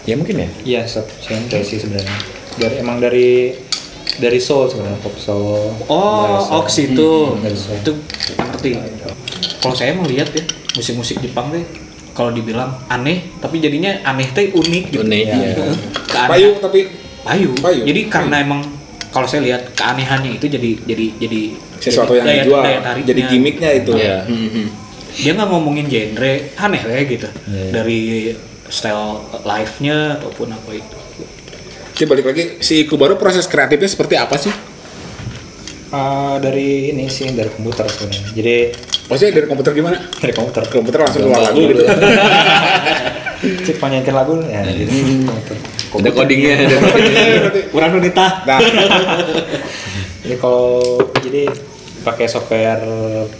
Ya 0.03 0.19
mungkin 0.19 0.35
ya. 0.41 0.49
Iya, 0.65 0.81
sub 0.89 1.07
genre 1.21 1.59
sih 1.63 1.79
sebenarnya. 1.79 2.17
Dari 2.59 2.75
emang 2.81 2.97
dari 2.99 3.55
dari 4.19 4.39
soul 4.41 4.67
sebenarnya 4.67 4.99
pop 4.99 5.15
soul. 5.15 5.73
Oh, 5.87 6.41
soul. 6.43 6.59
Ox 6.59 6.67
itu. 6.81 7.11
soul. 7.39 7.77
Itu 7.81 7.91
ngerti. 8.35 8.71
Kalau 9.63 9.75
saya 9.77 9.95
melihat 9.95 10.27
ya, 10.35 10.43
musik-musik 10.75 11.23
Jepang 11.23 11.53
deh 11.53 11.63
kalau 12.13 12.29
dibilang 12.29 12.77
aneh, 12.87 13.33
tapi 13.37 13.57
jadinya 13.57 13.89
aneh 14.03 14.29
teh 14.29 14.49
unik 14.49 14.83
gitu. 14.89 15.01
Unik, 15.01 15.25
ya. 15.25 15.35
iya. 15.35 15.51
Keanehan- 16.05 16.29
Payu 16.29 16.49
tapi 16.57 16.79
Payu. 17.19 17.49
Payu. 17.57 17.81
Jadi 17.83 18.01
karena 18.05 18.35
emang 18.39 18.61
kalau 19.09 19.25
saya 19.25 19.41
lihat 19.41 19.73
keanehannya 19.73 20.37
itu 20.37 20.45
jadi 20.45 20.77
jadi 20.79 21.05
jadi 21.17 21.41
sesuatu 21.79 22.13
jadi 22.13 22.19
yang 22.19 22.25
daya- 22.27 22.43
dijual. 22.43 22.61
daya 22.61 22.79
tariknya. 22.81 23.09
Jadi 23.09 23.21
gimmicknya 23.27 23.69
itu. 23.73 23.91
Iya. 23.93 24.17
Mhm. 24.25 24.65
Dia 25.13 25.31
nggak 25.31 25.47
ngomongin 25.47 25.85
genre 25.85 26.33
aneh 26.55 26.81
ya 26.81 27.01
gitu. 27.03 27.27
Iya. 27.47 27.69
Dari 27.71 28.01
style 28.67 29.05
live-nya 29.39 29.97
ataupun 30.17 30.47
apa 30.49 30.71
itu. 30.71 30.97
Jadi 31.93 32.05
balik 32.05 32.25
lagi 32.25 32.43
si 32.59 32.83
Kubaru 32.83 33.15
proses 33.15 33.45
kreatifnya 33.45 33.85
seperti 33.85 34.17
apa 34.17 34.33
sih? 34.35 34.49
Ah, 35.93 36.41
dari 36.41 36.89
ini 36.89 37.05
sih 37.05 37.29
dari 37.37 37.53
komputer 37.53 37.85
sebenarnya. 37.85 38.33
Jadi 38.33 38.55
Maksudnya 39.03 39.33
dari 39.37 39.47
komputer 39.51 39.71
gimana? 39.77 39.97
dari 40.17 40.33
komputer. 40.33 40.63
Komputer 40.65 40.99
langsung 41.05 41.21
keluar 41.29 41.53
lagu 41.53 41.61
gitu. 41.69 41.83
Cek 43.67 43.77
penyanyikan 43.77 44.15
lagu 44.17 44.41
ya 44.41 44.65
gitu. 44.73 44.89
Komputer. 45.93 46.09
Ada 46.09 46.09
codingnya, 46.17 46.53
ada 46.65 46.77
Kurang 47.73 47.89
nunita. 47.93 48.27
Nah, 48.49 48.57
Jadi 50.23 50.35
kalau 50.39 50.79
jadi 51.19 51.51
pakai 52.01 52.25
software 52.31 52.79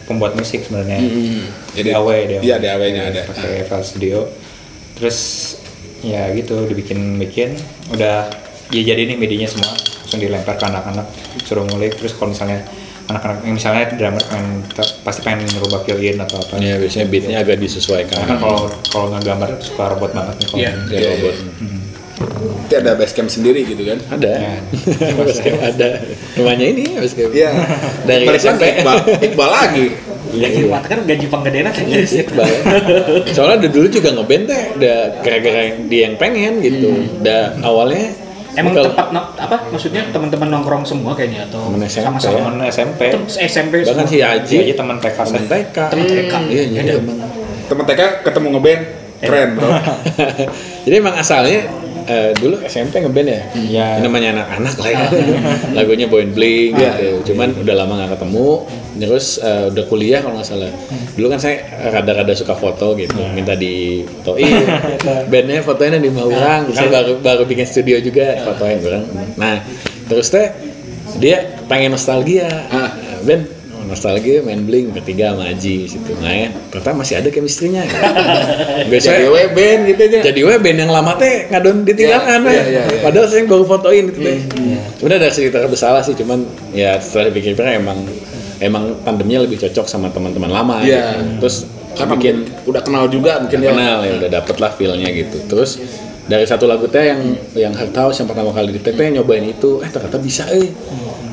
pembuat 0.04 0.36
musik 0.36 0.68
sebenarnya. 0.68 1.00
Jadi 1.74 1.90
DAW, 1.90 2.08
DAW. 2.12 2.42
Iya, 2.44 2.56
DAW-nya 2.60 3.02
ada. 3.08 3.22
Pakai 3.24 3.64
file 3.64 3.86
studio. 3.88 4.18
Terus 5.00 5.18
ya 6.04 6.28
gitu 6.36 6.68
dibikin-bikin 6.68 7.56
udah 7.96 8.28
ya 8.70 8.82
jadi 8.84 9.08
nih 9.08 9.16
medianya 9.16 9.48
semua 9.48 9.72
langsung 10.14 10.22
dilempar 10.22 10.54
ke 10.54 10.66
anak-anak 10.70 11.10
suruh 11.42 11.66
ngulik 11.66 11.98
terus 11.98 12.14
kalau 12.14 12.30
misalnya 12.30 12.62
anak-anak 13.10 13.42
yang 13.42 13.58
misalnya 13.58 13.90
drummer 13.92 14.22
pengen 14.22 14.62
pasti 15.02 15.26
pengen 15.26 15.50
ngerubah 15.50 15.82
fill 15.82 15.98
in 15.98 16.22
atau 16.22 16.38
apa 16.38 16.62
Ya 16.62 16.78
biasanya 16.78 17.10
beatnya 17.10 17.38
agak 17.42 17.58
disesuaikan. 17.58 18.14
karena 18.14 18.30
kan 18.30 18.38
kalau 18.40 18.62
kalau 18.86 19.06
nggak 19.10 19.24
gambar 19.26 19.50
suka 19.58 19.84
robot 19.90 20.12
banget 20.14 20.36
nih 20.38 20.46
kalau 20.46 20.62
Iya. 20.62 20.72
Dia 20.86 21.00
robot. 21.10 21.36
itu 22.64 22.76
ada 22.80 22.92
basecamp 22.94 23.28
sendiri 23.28 23.66
gitu 23.66 23.84
kan? 23.84 23.98
Ada. 24.08 24.32
Ya. 25.02 25.14
Basecamp 25.18 25.60
ada. 25.60 25.90
Rumahnya 26.38 26.66
ini 26.70 26.84
ya 26.88 27.00
basecamp. 27.02 27.32
Iya. 27.34 27.50
Dari 28.06 28.24
Balik 28.24 28.38
lagi 28.38 28.46
SMP. 28.48 28.64
Iqbal, 28.72 28.98
Iqbal 29.20 29.50
lagi. 29.52 29.86
Ya 30.34 30.48
gimana 30.50 30.82
kan 30.84 31.00
gaji 31.04 31.26
panggadean 31.28 31.68
kan 31.68 31.84
Iya 31.84 32.06
sih, 32.06 32.22
Iqbal. 32.24 32.48
Soalnya 33.28 33.58
dari 33.60 33.72
dulu 33.72 33.88
juga 33.90 34.10
ngeband 34.14 34.44
teh, 34.46 34.62
udah 34.78 34.98
gara-gara 35.20 35.62
dia 35.84 36.02
yang 36.08 36.16
pengen 36.16 36.54
gitu. 36.60 36.90
Udah 37.20 37.42
awalnya 37.60 38.14
Emang 38.54 38.72
kalau- 38.72 38.86
tempat 38.88 39.08
no- 39.10 39.30
apa 39.34 39.58
maksudnya 39.68 40.02
teman-teman 40.10 40.48
nongkrong 40.48 40.84
semua 40.84 41.12
kayaknya 41.12 41.48
atau 41.48 41.68
Temen 41.68 41.82
SMP. 41.84 42.06
sama-sama 42.06 42.38
temen 42.40 42.58
SMP 42.68 43.02
Tem- 43.10 43.28
SMP 43.28 43.74
bahkan 43.82 44.06
si 44.06 44.18
Aji 44.20 44.56
aja 44.62 44.74
teman 44.76 44.96
TK 44.98 45.18
temen 45.20 45.44
TK. 45.48 45.78
Temen 45.90 46.06
TK. 46.06 46.34
Iya. 46.48 46.94
Temen 47.66 47.84
TK 47.84 48.02
ketemu 48.22 48.48
ngeband, 48.52 48.82
keren 49.20 49.50
bro. 49.54 49.70
jadi 50.86 50.96
emang 50.96 51.16
asalnya 51.16 51.60
eh, 52.08 52.32
dulu 52.38 52.56
SMP 52.66 53.00
ngeband 53.04 53.30
ya. 53.30 53.42
Iya. 53.56 53.88
Ini 54.00 54.04
namanya 54.08 54.30
anak-anak 54.40 54.76
lah 54.80 54.90
ya. 54.92 55.08
Lagunya 55.78 56.08
Boy 56.08 56.28
Bling 56.30 56.76
gitu. 56.76 57.34
Cuman 57.34 57.56
udah 57.58 57.76
lama 57.76 57.94
nggak 58.00 58.20
ketemu. 58.20 58.50
Terus 59.00 59.26
eh, 59.42 59.66
udah 59.74 59.84
kuliah 59.88 60.20
kalau 60.22 60.36
nggak 60.40 60.50
salah. 60.50 60.72
Dulu 61.18 61.28
kan 61.32 61.40
saya 61.40 61.56
rada-rada 61.92 62.34
suka 62.36 62.54
foto 62.56 62.94
gitu. 63.00 63.20
Minta 63.34 63.56
di 63.64 64.04
fotoin. 64.04 64.64
Bandnya 65.28 65.64
fotoin 65.64 66.00
di 66.00 66.12
Maurang. 66.12 66.70
Kan 66.72 66.88
baru 66.92 67.20
baru 67.20 67.44
bikin 67.48 67.66
studio 67.68 67.98
juga 68.04 68.40
fotoin 68.44 68.78
orang. 68.84 69.06
Nah 69.40 69.64
terus 70.08 70.30
teh 70.30 70.52
dia 71.18 71.60
pengen 71.68 71.96
nostalgia. 71.96 72.50
Ah. 72.70 72.92
Ben 73.24 73.63
nostalgia 73.86 74.42
main 74.42 74.62
bling 74.62 74.90
bertiga 74.90 75.32
sama 75.32 75.48
Aji 75.48 75.86
situ 75.86 76.12
main 76.18 76.52
ternyata 76.68 76.92
masih 76.94 77.16
ada 77.16 77.28
chemistry-nya 77.28 77.84
biasanya 78.92 79.20
Jadi 79.20 79.28
we 79.30 79.44
band 79.50 79.82
gitu 79.86 80.02
aja. 80.04 80.20
jadi 80.24 80.40
we 80.42 80.56
band 80.58 80.78
yang 80.80 80.90
lama 80.90 81.14
teh 81.16 81.48
ngadon 81.48 81.84
ditinggalkan 81.84 82.40
Iya, 82.40 82.46
we. 82.46 82.52
iya, 82.52 82.64
iya, 82.66 82.82
iya. 82.86 83.02
Padahal 83.02 83.28
saya 83.28 83.44
baru 83.44 83.64
fotoin 83.64 84.06
itu 84.08 84.20
teh. 84.20 84.38
Udah 85.00 85.18
dari 85.18 85.30
sekitar 85.30 85.66
bersalah 85.66 86.00
sih, 86.00 86.14
cuman 86.14 86.44
ya 86.72 86.96
setelah 86.98 87.30
dipikir-pikir 87.30 87.76
emang 87.76 88.00
emang 88.60 88.96
tandemnya 89.02 89.42
lebih 89.42 89.60
cocok 89.60 89.86
sama 89.86 90.08
teman-teman 90.10 90.48
lama 90.48 90.82
Iya. 90.82 91.20
gitu. 91.20 91.40
Terus 91.40 91.58
Karena 91.94 92.18
bikin 92.18 92.36
mungkin 92.42 92.66
udah 92.66 92.82
kenal 92.82 93.06
juga 93.06 93.38
mungkin 93.38 93.58
udah 93.60 93.68
ya. 93.68 93.74
kenal 93.76 93.98
ya 94.02 94.12
udah 94.18 94.30
dapet 94.34 94.56
lah 94.58 94.72
feel-nya 94.72 95.10
gitu. 95.10 95.38
Terus 95.46 95.78
dari 96.24 96.46
satu 96.48 96.64
lagu 96.66 96.88
teh 96.88 97.04
yang 97.04 97.22
yang 97.52 97.74
Hard 97.76 97.96
House 97.96 98.24
yang 98.24 98.32
pertama 98.32 98.56
kali 98.56 98.76
di 98.76 98.82
TP 98.82 99.12
nyobain 99.12 99.44
itu, 99.44 99.84
eh 99.84 99.90
ternyata 99.92 100.18
bisa 100.20 100.48
eh. 100.52 100.72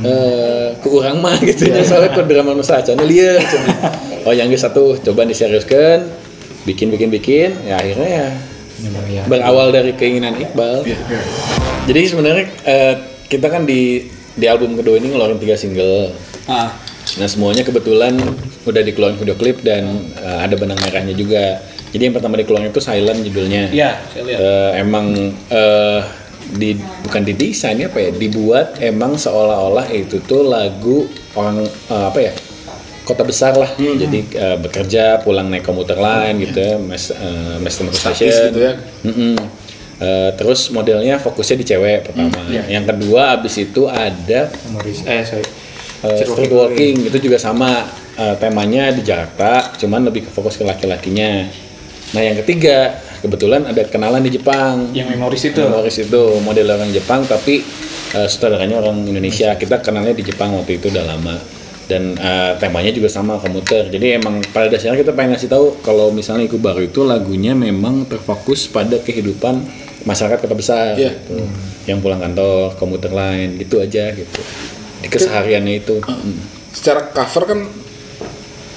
Eh, 0.01 0.69
ke 0.81 0.89
urang 0.89 1.21
mah 1.21 1.37
gitu 1.49 1.69
ya. 1.69 1.85
Soalnya 1.85 2.17
kok 2.17 2.27
drama 2.27 2.57
nusa 2.57 2.81
acana 2.81 3.05
lieu. 3.05 3.39
Oh 4.21 4.37
yang 4.37 4.53
satu 4.53 5.01
coba 5.01 5.25
diseriuskan, 5.25 6.05
bikin 6.69 6.93
bikin 6.93 7.09
bikin, 7.09 7.57
ya 7.65 7.81
akhirnya 7.81 8.05
ya 8.05 8.29
ya. 9.09 9.23
berawal 9.25 9.73
dari 9.73 9.93
keinginan 9.97 10.37
Iqbal. 10.37 10.85
Jadi 11.89 12.01
sebenarnya 12.05 12.45
eh, 12.69 12.95
kita 13.33 13.49
kan 13.49 13.65
di 13.65 14.05
di 14.37 14.45
album 14.45 14.77
kedua 14.77 15.01
ini 15.01 15.13
ngeluarin 15.13 15.41
tiga 15.41 15.57
single. 15.57 16.13
Ah, 16.49 16.77
Nah 17.19 17.27
semuanya 17.27 17.67
kebetulan 17.67 18.15
udah 18.69 18.83
dikeluarin 18.87 19.19
video 19.19 19.35
klip 19.35 19.65
dan 19.67 20.13
eh, 20.21 20.39
ada 20.47 20.55
benang 20.55 20.79
merahnya 20.79 21.17
juga. 21.17 21.59
Jadi 21.91 22.03
yang 22.07 22.15
pertama 22.15 22.39
dikeluarin 22.39 22.71
itu 22.71 22.83
Silent 22.83 23.21
judulnya. 23.27 23.71
iya, 23.75 23.99
saya 24.15 24.23
lihat. 24.27 24.39
Eh, 24.39 24.71
emang 24.79 25.07
eh, 25.51 26.01
di 26.51 26.79
bukan 27.07 27.23
didesain 27.27 27.79
ya 27.79 27.91
apa 27.91 27.99
ya? 27.99 28.11
Dibuat 28.15 28.79
emang 28.79 29.19
seolah-olah 29.19 29.91
itu 29.91 30.23
tuh 30.23 30.47
lagu 30.47 31.11
orang 31.35 31.67
eh, 31.67 32.07
apa 32.11 32.19
ya? 32.19 32.33
Kota 33.03 33.27
besar 33.27 33.59
lah. 33.59 33.75
Jadi 33.75 34.19
eh, 34.39 34.57
bekerja 34.63 35.19
pulang 35.27 35.51
naik 35.51 35.67
komuter 35.67 35.99
lain 35.99 36.39
gitu 36.39 36.59
ya 36.63 36.75
mes 36.79 37.11
uh, 37.11 37.59
mes 37.59 37.75
station. 37.75 38.55
gitu 38.55 38.61
ya. 38.63 38.75
Mm-mm. 39.03 39.35
Eh, 40.01 40.31
terus 40.33 40.73
modelnya 40.73 41.21
fokusnya 41.21 41.57
di 41.61 41.67
cewek 41.69 42.09
pertama. 42.09 42.41
Yang 42.49 42.85
kedua 42.97 43.37
abis 43.37 43.55
itu 43.61 43.85
ada 43.85 44.49
Memories 44.49 45.05
eh 45.05 45.23
sorry. 45.29 45.45
Uh, 46.01 46.17
street 46.25 46.49
walking. 46.49 47.05
Itu 47.05 47.21
juga 47.21 47.37
sama 47.37 47.85
uh, 48.17 48.35
temanya 48.41 48.89
di 48.97 49.05
Jakarta, 49.05 49.77
cuman 49.77 50.09
lebih 50.09 50.25
ke 50.25 50.31
fokus 50.33 50.57
ke 50.57 50.65
laki-lakinya. 50.65 51.45
Nah 52.11 52.23
yang 52.23 52.37
ketiga 52.43 52.99
kebetulan 53.23 53.69
ada 53.69 53.83
kenalan 53.87 54.23
di 54.25 54.35
Jepang. 54.35 54.90
Yang 54.90 55.09
memoris 55.14 55.43
itu. 55.47 55.62
Memoris 55.62 55.97
itu 56.00 56.23
model 56.43 56.67
orang 56.75 56.90
Jepang 56.90 57.23
tapi 57.29 57.62
uh, 58.17 58.26
sutradaranya 58.26 58.83
orang 58.83 59.07
Indonesia. 59.07 59.55
Kita 59.55 59.79
kenalnya 59.85 60.17
di 60.17 60.25
Jepang 60.26 60.57
waktu 60.57 60.81
itu 60.83 60.90
udah 60.90 61.05
lama 61.07 61.37
dan 61.90 62.14
uh, 62.14 62.55
temanya 62.62 62.95
juga 62.95 63.11
sama 63.11 63.43
komuter. 63.43 63.90
Jadi 63.90 64.23
emang 64.23 64.38
pada 64.55 64.71
dasarnya 64.71 65.02
kita 65.02 65.11
pengen 65.11 65.35
ngasih 65.35 65.50
tahu 65.50 65.83
kalau 65.83 66.14
misalnya 66.14 66.47
Iku 66.47 66.62
Baru 66.62 66.87
itu 66.87 67.02
lagunya 67.02 67.50
memang 67.59 68.07
terfokus 68.07 68.71
pada 68.71 69.02
kehidupan 69.02 69.67
masyarakat 70.07 70.38
kota 70.38 70.55
besar. 70.55 70.95
Iya. 70.95 71.19
gitu. 71.19 71.43
Yang 71.90 71.99
pulang 72.07 72.23
kantor, 72.23 72.79
komuter 72.79 73.11
lain 73.11 73.59
gitu 73.59 73.83
aja 73.83 74.14
gitu. 74.14 74.40
Di 75.02 75.11
kesehariannya 75.11 75.75
itu. 75.83 75.99
Mm. 75.99 76.38
Secara 76.71 77.11
cover 77.11 77.43
kan 77.50 77.61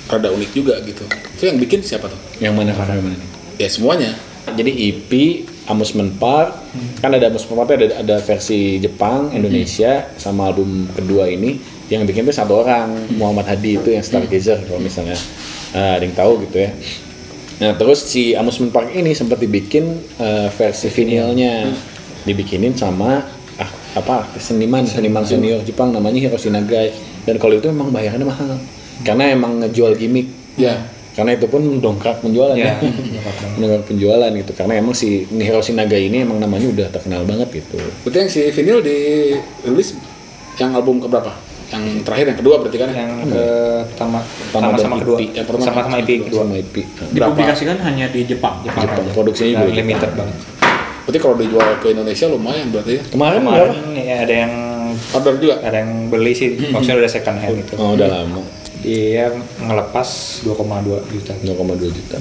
rada 0.07 0.29
unik 0.31 0.49
juga 0.51 0.75
gitu. 0.83 1.03
Itu 1.39 1.43
yang 1.47 1.57
bikin 1.59 1.79
siapa 1.83 2.11
tuh? 2.11 2.19
Yang 2.43 2.53
mana 2.59 2.69
yang 2.75 2.79
mana 2.79 2.93
nih? 3.15 3.19
Ya 3.59 3.69
semuanya. 3.71 4.11
Jadi 4.43 4.71
EP 4.91 5.11
Amusement 5.71 6.11
Park 6.19 6.59
kan 6.99 7.15
ada 7.15 7.31
Amusement 7.31 7.63
Park 7.63 7.79
ada 7.79 8.03
ada 8.03 8.15
versi 8.19 8.83
Jepang, 8.83 9.31
Indonesia 9.31 10.11
sama 10.19 10.51
album 10.51 10.91
kedua 10.91 11.31
ini. 11.31 11.55
Yang 11.87 12.11
bikin 12.11 12.27
tuh 12.27 12.35
satu 12.35 12.63
orang 12.63 12.91
Muhammad 13.15 13.47
Hadi 13.47 13.79
itu 13.79 13.89
yang 13.95 14.03
Stargazer 14.03 14.59
kalau 14.67 14.81
misalnya. 14.83 15.15
Eh, 15.73 15.91
ada 15.97 16.03
yang 16.03 16.13
tahu 16.13 16.43
gitu 16.45 16.69
ya. 16.69 16.69
Nah 17.63 17.71
terus 17.79 18.03
si 18.03 18.35
Amusement 18.35 18.75
Park 18.75 18.91
ini 18.91 19.15
sempat 19.15 19.39
dibikin 19.39 19.95
eh, 20.19 20.47
versi 20.51 20.91
vinilnya 20.91 21.71
dibikinin 22.27 22.75
sama 22.75 23.23
ah, 23.57 23.69
apa 23.95 24.27
seniman 24.39 24.83
seniman. 24.83 25.23
senior 25.23 25.63
Jepang 25.63 25.95
namanya 25.95 26.19
Hiroshi 26.27 26.51
Nagai. 26.51 26.91
Dan 27.23 27.39
kalau 27.39 27.55
itu 27.55 27.71
memang 27.71 27.95
bayarannya 27.95 28.27
mahal 28.27 28.59
karena 29.01 29.31
emang 29.31 29.57
ngejual 29.59 29.95
gimmick 29.95 30.29
Ya. 30.53 30.85
karena 31.13 31.33
itu 31.33 31.45
pun 31.45 31.61
mendongkrak 31.61 32.21
penjualan 32.21 32.53
ya 32.53 32.77
ya 32.77 32.89
menurut 33.57 33.81
penjualan 33.83 34.29
gitu 34.29 34.53
karena 34.53 34.77
emang 34.77 34.93
si 34.93 35.25
Hiroshi 35.25 35.73
Naga 35.73 35.93
ini 35.93 36.21
emang 36.21 36.37
namanya 36.37 36.69
udah 36.69 36.87
terkenal 36.89 37.25
banget 37.25 37.49
gitu 37.55 37.81
Berarti 38.01 38.17
yang 38.19 38.29
si 38.29 38.41
vinyl 38.47 38.79
dirilis 38.81 39.97
yang 40.55 40.73
album 40.73 40.97
keberapa? 40.99 41.33
Yang 41.69 42.05
terakhir 42.05 42.25
yang 42.29 42.37
kedua 42.37 42.55
berarti 42.61 42.77
kan? 42.77 42.89
yang 42.91 43.11
ke 43.25 43.45
pertama 43.89 44.21
Pertama 44.21 44.65
sama 44.67 44.77
sama 44.77 44.95
kedua 45.01 45.17
Yang 45.17 45.45
pertama 45.49 45.65
sama 45.65 45.81
sama 45.83 45.95
IP 45.97 46.09
kedua 46.23 46.41
sama 46.45 46.55
IP 46.55 46.75
Berapa? 46.85 47.33
Dipublikasikan 47.33 47.77
hanya 47.81 48.05
di 48.07 48.21
Jepang. 48.23 48.61
Jepang. 48.61 48.81
Jepang 48.85 49.01
aja. 49.01 49.11
produksinya 49.11 49.49
juga 49.51 49.65
Jepang. 49.65 49.79
limited 49.81 50.11
banget 50.13 50.37
Berarti 51.03 51.17
kalau 51.19 51.35
dijual 51.35 51.67
ke 51.81 51.87
Indonesia 51.91 52.25
lumayan 52.27 52.67
berarti 52.69 52.91
ya. 52.95 53.03
Kemarin? 53.09 53.39
Kemarin 53.43 53.75
ya, 53.97 54.15
ada 54.21 54.35
yang 54.39 54.53
Order 55.11 55.35
juga. 55.35 55.55
ada 55.59 55.75
yang 55.75 56.07
beli 56.07 56.31
sih, 56.31 56.53
maksudnya 56.69 56.95
udah 56.95 57.11
second 57.11 57.41
hand 57.41 57.59
gitu. 57.59 57.73
Oh, 57.75 57.97
udah 57.97 58.07
lama. 58.07 58.39
Dia 58.83 59.31
ngelepas 59.63 60.07
2,2 60.43 61.15
juta. 61.15 61.33
0,2 61.39 61.87
juta. 61.87 62.15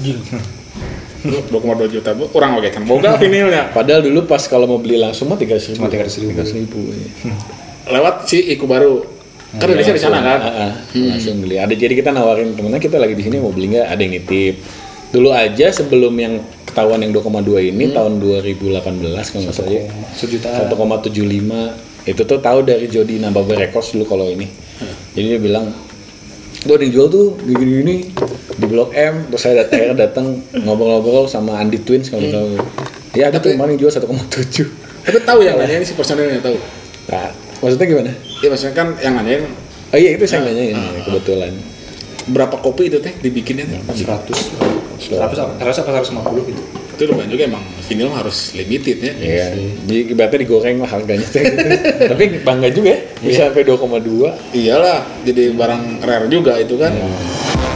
2,2 1.23 1.87
juta 1.87 2.09
bu. 2.15 2.27
Orang 2.35 2.59
oke 2.59 2.67
kan 2.71 2.83
boga 2.83 3.15
vinilnya. 3.15 3.71
Padahal 3.71 4.03
dulu 4.03 4.27
pas 4.27 4.43
kalau 4.47 4.67
mau 4.67 4.79
beli 4.79 4.99
langsung 4.99 5.31
mah 5.31 5.39
300 5.39 5.75
ribu. 5.75 5.77
Cuma 5.79 5.91
300 5.91 6.23
ribu. 6.23 6.31
ribu. 6.55 6.79
iya. 6.91 7.07
Lewat 7.91 8.27
si 8.27 8.39
Iku 8.55 8.67
baru. 8.67 9.03
Kan 9.53 9.69
Indonesia 9.69 9.93
di 9.93 10.01
sana 10.01 10.19
kan. 10.19 10.39
Ah, 10.41 10.51
ah, 10.71 10.73
Langsung 10.97 11.39
beli. 11.45 11.61
Ada 11.61 11.77
jadi 11.77 11.93
kita 11.93 12.09
nawarin 12.09 12.57
temennya 12.57 12.81
kita 12.81 12.97
lagi 12.97 13.13
di 13.13 13.23
sini 13.23 13.37
mau 13.37 13.53
beli 13.53 13.77
nggak? 13.77 13.85
Ada 13.85 14.01
yang 14.01 14.13
nitip. 14.17 14.55
Dulu 15.13 15.29
aja 15.29 15.67
sebelum 15.69 16.13
yang 16.17 16.41
ketahuan 16.65 17.05
yang 17.05 17.13
2,2 17.13 17.69
ini 17.69 17.93
tahun 17.93 18.17
2018 18.17 18.81
kalau 18.81 19.41
nggak 19.45 19.55
salah 19.55 19.71
ya. 19.71 19.83
Sejuta. 20.17 20.49
1,75 20.73 22.09
itu 22.09 22.21
tuh 22.27 22.39
tahu 22.41 22.59
dari 22.65 22.89
Jody 22.89 23.21
Nababe 23.21 23.55
Records 23.55 23.93
dulu 23.93 24.09
kalau 24.09 24.25
ini. 24.27 24.49
Jadi 25.13 25.37
dia 25.37 25.39
bilang, 25.39 25.69
tuh 26.63 26.73
ada 26.79 26.83
yang 26.87 26.93
jual 26.95 27.07
tuh 27.11 27.25
gini-gini 27.43 28.09
di 28.57 28.65
Blok 28.65 28.95
M. 28.95 29.27
Terus 29.29 29.41
saya 29.43 29.53
dat 29.63 29.75
akhirnya 29.75 30.07
datang 30.07 30.39
ngobrol-ngobrol 30.55 31.27
sama 31.27 31.59
Andi 31.59 31.83
Twins 31.83 32.07
kalau 32.07 32.23
tahu. 32.27 32.47
Ya 33.13 33.29
ada 33.29 33.37
tuh 33.37 33.53
kemarin 33.53 33.77
jual 33.77 33.91
1,7. 33.91 34.03
Tapi 35.03 35.19
tahu 35.27 35.39
yang 35.43 35.59
nanyain 35.59 35.83
si 35.83 35.93
personilnya 35.93 36.39
tahu. 36.39 36.55
Nah, 37.11 37.29
maksudnya 37.59 37.85
gimana? 37.85 38.11
Iya 38.39 38.47
maksudnya 38.47 38.73
kan 38.73 38.87
yang 39.03 39.13
nanyain 39.19 39.43
Oh 39.93 39.99
iya 40.01 40.17
itu 40.17 40.25
saya 40.25 40.41
nanyain 40.47 40.73
kebetulan. 41.05 41.53
berapa 42.23 42.55
kopi 42.63 42.87
itu 42.87 43.03
teh 43.03 43.11
dibikinnya 43.19 43.67
teh? 43.67 43.83
100. 43.83 44.31
100 45.11 45.19
apa? 45.19 45.59
100 45.59 45.83
apa 45.83 45.89
150 46.07 46.49
gitu. 46.49 46.61
Itu 46.95 47.03
lumayan 47.11 47.29
juga 47.29 47.43
emang 47.51 47.63
vinil 47.93 48.09
mah 48.09 48.25
harus 48.25 48.57
limited 48.57 48.97
ya. 48.97 49.13
Iya, 49.13 49.45
jadi 49.85 49.99
ibaratnya 50.17 50.39
digoreng 50.41 50.81
lah 50.81 50.89
harganya. 50.89 51.27
Tapi 52.11 52.41
bangga 52.41 52.73
juga 52.73 52.97
ya, 52.97 52.99
bisa 53.21 53.41
sampai 53.53 53.61
2,2. 53.61 54.57
Iyalah, 54.57 55.05
jadi 55.21 55.53
barang 55.53 56.01
rare 56.01 56.25
juga 56.33 56.57
itu 56.57 56.73
kan. 56.81 56.89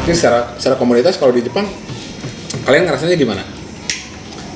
Ini 0.09 0.13
secara 0.17 0.57
secara 0.57 0.75
komunitas 0.75 1.21
kalau 1.21 1.31
di 1.31 1.45
Jepang 1.45 1.69
kalian 2.65 2.89
ngerasanya 2.89 3.15
gimana? 3.15 3.43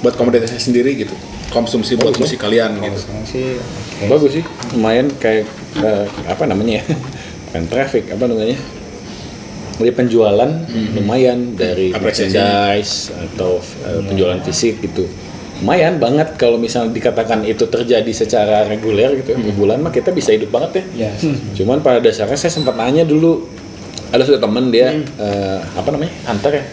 Buat 0.02 0.18
komunitasnya 0.18 0.58
sendiri 0.58 0.98
gitu. 0.98 1.14
Konsumsi 1.54 2.00
buat 2.00 2.16
musik 2.18 2.42
kalian 2.42 2.80
gitu. 2.80 3.00
oke. 3.12 3.46
Bagus 4.08 4.32
sih, 4.40 4.44
lumayan 4.74 5.12
kayak 5.20 5.46
eh, 5.78 6.08
apa 6.26 6.44
namanya 6.50 6.82
ya? 6.82 6.84
Bukan 7.52 7.64
traffic, 7.68 8.08
apa 8.10 8.26
namanya? 8.26 8.58
Dari 9.76 9.92
penjualan 9.92 10.52
lumayan 10.96 11.60
dari 11.60 11.92
Apresiasi. 11.92 12.38
merchandise 12.38 12.94
atau 13.12 13.60
eh, 13.84 14.02
penjualan 14.08 14.40
fisik 14.42 14.80
gitu. 14.80 15.04
Lumayan 15.62 15.96
banget 15.96 16.34
kalau 16.36 16.58
misalnya 16.58 16.90
dikatakan 16.90 17.46
itu 17.46 17.64
terjadi 17.64 18.10
secara 18.10 18.66
reguler 18.66 19.14
gitu, 19.16 19.32
ya, 19.32 19.54
bulan 19.54 19.78
mah 19.80 19.90
kita 19.90 20.10
bisa 20.10 20.34
hidup 20.34 20.50
banget 20.50 20.82
ya. 20.96 21.08
Ya. 21.08 21.12
Cuman 21.54 21.80
pada 21.80 22.02
dasarnya 22.02 22.34
saya 22.36 22.50
sempat 22.50 22.74
nanya 22.74 23.06
dulu 23.06 23.46
ada 24.10 24.26
sudah 24.26 24.38
temen 24.38 24.68
dia 24.68 24.90
eh, 24.98 25.60
apa 25.72 25.88
namanya 25.88 26.12
Hunter 26.26 26.52
ya 26.52 26.64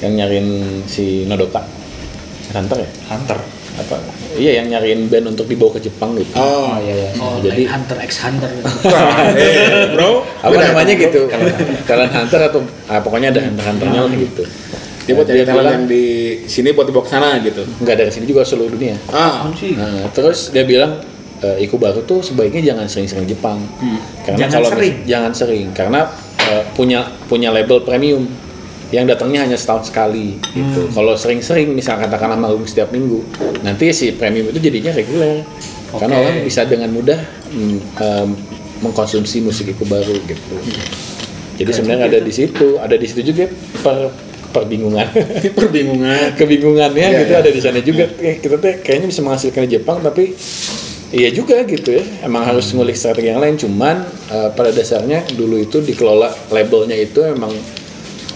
yang 0.00 0.12
nyariin 0.16 0.48
si 0.84 1.26
Nodoka 1.26 1.60
Hunter 2.50 2.78
ya 2.78 2.90
Hunter. 3.08 3.38
apa 3.72 3.96
iya 4.34 4.60
yang 4.60 4.68
nyariin 4.68 5.08
band 5.08 5.32
untuk 5.32 5.48
dibawa 5.48 5.72
ke 5.72 5.80
Jepang 5.82 6.12
gitu 6.12 6.28
Oh, 6.34 6.72
Oh 6.72 6.76
iya 6.78 6.94
ya. 7.02 7.10
Oh, 7.16 7.40
Jadi- 7.40 7.64
jadi 7.64 7.72
hunter 7.72 7.98
x 8.02 8.12
hunter. 8.20 8.48
Wah, 8.84 9.32
eh, 9.32 9.88
bro. 9.90 10.20
apa 10.38 10.48
Beda, 10.50 10.64
namanya 10.70 10.92
bro. 10.92 11.02
gitu 11.02 11.20
talent 11.82 12.12
hunter 12.12 12.40
atau 12.46 12.60
ah, 12.86 13.00
pokoknya 13.00 13.32
ada 13.32 13.40
hunter 13.42 13.64
hunternya 13.64 14.00
lah 14.02 14.12
gitu 14.12 14.44
Dia 15.02 15.12
buat 15.12 15.24
talent 15.24 15.48
bilang, 15.50 15.72
yang 15.74 15.84
di 15.88 16.04
sini 16.46 16.72
buat 16.72 16.86
dibawa 16.88 17.04
ke 17.04 17.10
sana 17.12 17.36
gitu. 17.40 17.62
nggak 17.80 17.96
dari 17.96 18.10
sini 18.12 18.24
juga 18.28 18.42
seluruh 18.46 18.72
dunia 18.72 18.96
Ah? 19.10 19.46
Nah, 19.48 20.08
terus 20.12 20.52
dia 20.52 20.64
bilang 20.66 21.00
e, 21.42 21.64
Iku 21.66 21.76
baru 21.76 22.02
tuh 22.06 22.22
sebaiknya 22.22 22.74
jangan 22.74 22.86
sering-sering 22.86 23.26
Jepang. 23.26 23.58
Karena 24.22 24.46
Jangan 24.46 24.52
kalau 24.54 24.68
sering. 24.72 24.94
jangan 25.04 25.32
sering 25.34 25.66
karena 25.74 26.00
e, 26.38 26.52
punya 26.72 27.06
punya 27.26 27.50
label 27.50 27.82
premium 27.82 28.24
yang 28.92 29.08
datangnya 29.08 29.48
hanya 29.48 29.56
setahun 29.56 29.88
sekali 29.88 30.36
gitu. 30.52 30.92
Kalau 30.92 31.16
sering-sering 31.16 31.72
misal 31.72 31.96
katakanlah 31.96 32.36
manggung 32.36 32.68
setiap 32.68 32.92
minggu, 32.92 33.24
nanti 33.64 33.88
si 33.96 34.12
premium 34.12 34.52
itu 34.52 34.60
jadinya 34.60 34.92
reguler. 34.92 35.40
Karena 35.92 36.16
Oke. 36.20 36.24
orang 36.24 36.36
bisa 36.44 36.64
dengan 36.68 36.92
mudah 36.92 37.20
mm, 37.52 37.78
em, 38.00 38.28
mengkonsumsi 38.84 39.40
musik 39.40 39.72
Iku 39.72 39.88
baru 39.88 40.12
gitu. 40.28 40.56
Jadi 41.56 41.70
sebenarnya 41.72 42.06
ada 42.08 42.20
di 42.20 42.32
situ, 42.32 42.76
ada 42.80 42.96
di 42.96 43.06
situ 43.08 43.32
juga 43.32 43.48
per 43.80 44.12
perbingungan. 44.52 45.08
perbingungan. 45.58 46.36
kebingungannya 46.36 47.06
Iya, 47.08 47.20
gitu 47.24 47.32
iya. 47.32 47.42
ada 47.42 47.50
di 47.50 47.60
sana 47.60 47.78
juga. 47.80 48.04
Eh, 48.20 48.38
kita 48.38 48.60
tuh 48.60 48.84
kayaknya 48.84 49.06
bisa 49.08 49.20
menghasilkan 49.24 49.64
di 49.66 49.70
Jepang 49.80 49.98
tapi 50.04 50.36
iya 51.10 51.32
juga 51.32 51.64
gitu 51.64 51.96
ya. 51.96 52.04
Emang 52.22 52.44
harus 52.44 52.68
ngulik 52.76 52.94
strategi 52.94 53.32
yang 53.32 53.40
lain 53.40 53.56
cuman 53.56 54.04
eh, 54.30 54.50
pada 54.52 54.70
dasarnya 54.70 55.24
dulu 55.32 55.58
itu 55.58 55.80
dikelola 55.80 56.52
labelnya 56.52 56.94
itu 56.94 57.24
emang 57.24 57.50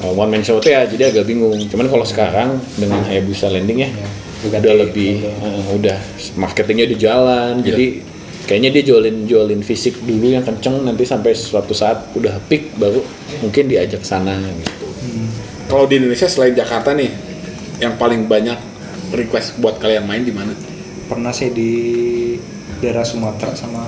eh, 0.01 0.13
one 0.17 0.31
man 0.33 0.43
show 0.43 0.59
ya 0.65 0.89
jadi 0.89 1.13
agak 1.13 1.29
bingung. 1.29 1.61
Cuman 1.69 1.87
kalau 1.93 2.09
sekarang 2.09 2.57
dengan 2.81 3.05
Hayabusa 3.05 3.53
Landing 3.53 3.81
ya 3.85 3.91
udah 4.45 4.61
udah 4.61 4.75
lebih 4.89 5.25
eh, 5.25 5.63
udah 5.75 5.99
marketingnya 6.37 6.87
di 6.87 6.97
jalan 7.01 7.65
jadi 7.65 8.05
kayaknya 8.47 8.71
dia 8.79 8.83
jualin 8.95 9.27
jualin 9.27 9.63
fisik 9.65 9.99
dulu 10.07 10.31
yang 10.31 10.45
kenceng 10.47 10.85
nanti 10.87 11.03
sampai 11.03 11.35
suatu 11.35 11.75
saat 11.75 12.15
udah 12.15 12.39
peak 12.47 12.77
baru 12.79 13.03
mungkin 13.43 13.67
diajak 13.67 14.07
sana 14.07 14.39
gitu 14.39 14.76
Kalau 15.67 15.85
di 15.91 15.99
Indonesia 15.99 16.31
selain 16.31 16.55
Jakarta 16.55 16.95
nih, 16.95 17.11
yang 17.83 17.99
paling 17.99 18.31
banyak 18.31 18.59
request 19.13 19.59
buat 19.59 19.83
kalian 19.83 20.07
main 20.07 20.23
di 20.23 20.31
mana? 20.31 20.55
Pernah 21.07 21.31
sih 21.35 21.51
di 21.51 21.71
daerah 22.83 23.07
Sumatera 23.07 23.55
sama 23.57 23.83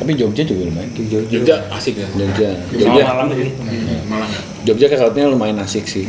tapi 0.00 0.16
Jogja 0.16 0.48
juga 0.48 0.64
lumayan 0.64 0.88
di 0.96 1.04
Jogja. 1.12 1.28
Jogja 1.28 1.56
asik 1.76 2.00
ya. 2.00 2.08
Jogja 2.16 2.56
Malam 2.56 2.72
Jogja 2.72 3.02
malam 3.04 3.26
jadi. 3.36 3.52
Malang 4.08 4.30
ya. 4.32 4.40
Jogja 4.64 4.86
crowdnya 4.88 5.28
lumayan 5.28 5.60
asik 5.60 5.84
sih. 5.84 6.08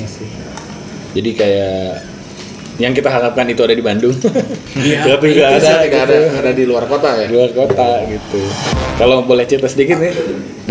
Jadi 1.12 1.30
kayak 1.36 2.08
yang 2.80 2.96
kita 2.96 3.12
harapkan 3.12 3.44
itu 3.52 3.60
ada 3.67 3.76
di 3.76 3.84
Bandung. 3.84 4.15
Iya, 4.80 5.04
Tapi 5.12 5.36
nggak 5.36 5.50
Ada, 5.60 5.67
ada, 5.67 5.98
ada, 6.08 6.15
gitu. 6.15 6.39
ada 6.39 6.52
di 6.56 6.63
luar 6.63 6.88
kota 6.88 7.10
ya. 7.20 7.28
di 7.28 7.36
luar 7.36 7.52
kota 7.52 7.88
gitu. 8.08 8.41
Kalau 8.96 9.28
boleh 9.28 9.44
cerita 9.44 9.67
sedikit 9.67 10.00
nih, 10.00 10.15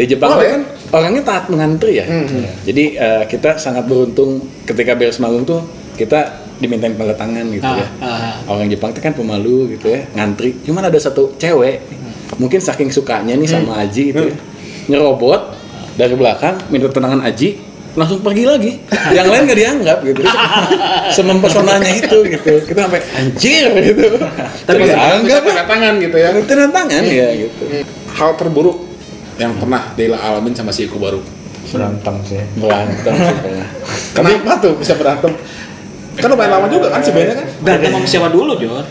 di 0.00 0.04
Jepang 0.08 0.40
Boleh. 0.40 0.48
kan 0.48 0.60
orangnya 0.90 1.22
taat 1.22 1.44
mengantri 1.48 1.98
ya. 1.98 2.06
Jadi 2.62 2.84
eh, 2.94 3.22
kita 3.26 3.56
sangat 3.56 3.86
beruntung 3.86 4.42
ketika 4.64 4.94
beres 4.94 5.18
manggung 5.18 5.42
tuh 5.42 5.62
kita 5.94 6.32
dimintain 6.60 6.92
tanda 6.92 7.16
tangan 7.16 7.48
gitu 7.48 7.64
Ah, 7.64 7.76
ya. 7.80 7.86
ah. 8.04 8.34
Orang 8.44 8.68
Jepang 8.68 8.92
itu 8.92 9.00
kan 9.00 9.16
pemalu 9.16 9.74
gitu 9.74 9.88
ya, 9.88 10.04
ngantri. 10.12 10.52
Cuman 10.60 10.84
ada 10.84 10.98
satu 11.00 11.32
cewek, 11.40 11.80
mungkin 12.36 12.60
saking 12.60 12.92
sukanya 12.92 13.32
nih 13.32 13.48
sama 13.48 13.80
Aji 13.80 14.12
gitu 14.12 14.28
ya, 14.28 14.36
nyerobot 14.86 15.56
dari 15.96 16.12
belakang 16.12 16.60
minta 16.68 16.92
tenangan 16.92 17.24
Aji, 17.24 17.56
langsung 17.96 18.20
pergi 18.20 18.44
lagi. 18.44 18.72
Yang 19.08 19.26
lain 19.32 19.42
gak 19.48 19.58
dianggap 19.60 19.98
gitu. 20.04 20.20
Semempesonanya 21.16 21.92
itu 21.96 22.18
gitu. 22.28 22.52
Kita 22.68 22.80
sampai 22.86 23.00
anjir 23.16 23.68
gitu. 23.80 24.06
Tapi 24.68 24.82
dianggap 24.84 25.40
tanda 25.48 25.64
tangan 25.64 25.92
gitu 25.96 26.16
ya. 26.20 26.28
tanda 26.44 26.68
tangan 26.68 27.02
ya 27.08 27.28
gitu. 27.40 27.62
Hal 28.20 28.36
terburuk 28.36 28.89
yang 29.40 29.56
pernah 29.56 29.96
Dela 29.96 30.20
alamin 30.20 30.52
sama 30.52 30.68
si 30.70 30.84
Iku 30.84 31.00
baru. 31.00 31.20
berantem 31.70 32.14
sih. 32.26 32.40
Berantem 32.58 33.14
sih 33.14 33.34
pernah. 33.40 33.66
Kenapa 34.16 34.52
tuh 34.60 34.72
bisa 34.76 34.92
berantem? 34.94 35.32
Kan 36.18 36.28
lumayan 36.28 36.50
lama 36.52 36.66
juga 36.68 36.90
kan 36.90 37.00
sebenarnya 37.00 37.40
kan? 37.40 37.46
Berantem 37.62 37.90
sama 37.94 38.06
siapa 38.06 38.28
dulu, 38.28 38.52
Jor? 38.58 38.84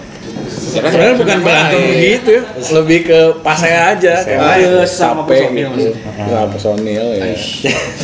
Sebenarnya 0.70 1.18
bukan 1.18 1.40
berantem 1.42 1.82
gitu 1.98 2.30
ya, 2.30 2.44
lebih 2.78 3.00
ke 3.04 3.20
pas 3.42 3.58
saya 3.58 3.98
aja, 3.98 4.22
Saya 4.22 4.38
ah, 4.38 4.86
sama 4.86 5.26
personil 5.26 5.66
gitu. 5.74 5.90
maksudnya. 5.92 6.30
Nah, 6.30 6.46
personil 6.48 7.06
ya. 7.18 7.26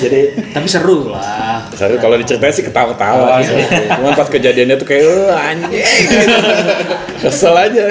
Jadi 0.01 0.21
Tapi 0.49 0.67
seru 0.67 1.13
lah. 1.13 1.61
Sorry, 1.71 1.95
kalau 2.01 2.17
diceritain 2.17 2.51
sih 2.51 2.65
ketawa-ketawa 2.65 3.39
gitu. 3.45 3.53
Cuman 3.95 4.11
pas 4.13 4.27
kejadiannya 4.27 4.75
tuh 4.75 4.87
kayak 4.89 5.03
"Eh, 5.05 5.29
anjing 5.31 5.85
gitu. 6.09 6.37
Kesel 7.29 7.55
aja. 7.55 7.85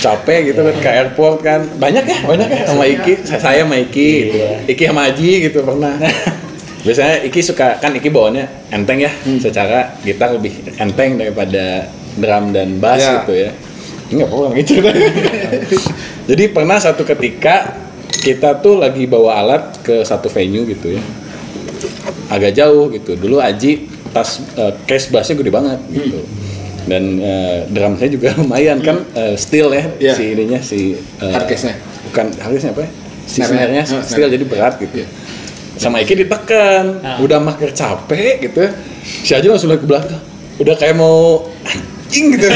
Capek 0.00 0.38
gitu 0.48 0.60
kan 0.64 0.74
ke 0.80 0.88
airport 0.88 1.36
kan. 1.44 1.60
Banyak 1.76 2.04
ya, 2.08 2.18
banyak 2.24 2.48
ya 2.48 2.60
sama 2.64 2.84
Iki. 2.88 3.12
Saya 3.28 3.62
sama 3.62 3.76
Iki 3.76 4.08
gitu. 4.24 4.36
Iki 4.66 4.82
sama 4.88 5.00
Aji 5.12 5.30
gitu 5.46 5.58
pernah. 5.60 5.92
Biasanya 6.88 7.16
Iki 7.28 7.40
suka 7.44 7.76
kan 7.76 7.92
Iki 7.92 8.08
bawaannya 8.08 8.72
enteng 8.72 9.04
ya, 9.04 9.12
secara 9.36 9.92
gitar 10.00 10.32
lebih 10.32 10.56
enteng 10.80 11.20
daripada 11.20 11.92
drum 12.16 12.56
dan 12.56 12.80
bass 12.80 13.04
Ya. 13.04 13.12
gitu 13.20 13.32
ya. 13.36 13.50
Enggak 14.10 14.28
apa 14.32 14.46
gitu. 14.58 14.72
Jadi 16.32 16.44
pernah 16.50 16.80
satu 16.80 17.04
ketika 17.04 17.76
kita 18.10 18.58
tuh 18.58 18.80
lagi 18.80 19.04
bawa 19.04 19.38
alat 19.38 19.62
ke 19.84 20.02
satu 20.02 20.28
venue 20.28 20.66
gitu 20.66 20.96
ya 20.96 21.02
agak 22.30 22.56
jauh 22.56 22.88
gitu. 22.90 23.14
Dulu 23.18 23.38
Aji 23.38 23.86
tas 24.10 24.42
eh, 24.56 24.72
case 24.88 25.12
bassnya 25.12 25.38
gede 25.38 25.52
banget 25.52 25.78
gitu. 25.92 26.24
Dan 26.82 27.18
eh, 27.18 27.58
drum 27.66 27.96
saya 27.96 28.08
juga 28.08 28.32
lumayan 28.38 28.80
kan 28.80 29.04
eh, 29.12 29.34
steel 29.34 29.68
ya 29.70 29.84
Iya. 29.98 30.12
si 30.14 30.24
ininya 30.28 30.60
si 30.60 30.80
eh, 30.94 31.32
Hard 31.32 31.46
case-nya. 31.46 31.76
Bukan 32.06 32.26
hard 32.36 32.52
case-nya 32.54 32.72
apa 32.72 32.82
ya? 32.82 32.90
Si 33.24 33.38
Snare-nya. 33.40 33.82
Oh, 33.84 34.00
steel 34.00 34.26
snare. 34.26 34.32
jadi 34.32 34.44
berat 34.44 34.74
gitu. 34.76 34.94
Iya. 34.96 35.08
Sama 35.72 35.96
Iki 35.98 36.14
ditekan, 36.18 36.84
Ah. 37.00 37.16
udah 37.18 37.38
makin 37.38 37.70
capek 37.70 38.42
gitu. 38.42 38.68
Si 39.02 39.32
Aji 39.32 39.46
langsung 39.46 39.68
lagi 39.68 39.80
ke 39.80 39.88
belakang. 39.88 40.20
Udah 40.58 40.74
kayak 40.74 40.92
mau 40.92 41.46
anjing 42.10 42.34
gitu. 42.34 42.46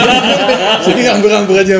Jadi 0.83 1.01
ngambur-ngambur 1.07 1.57
aja 1.63 1.79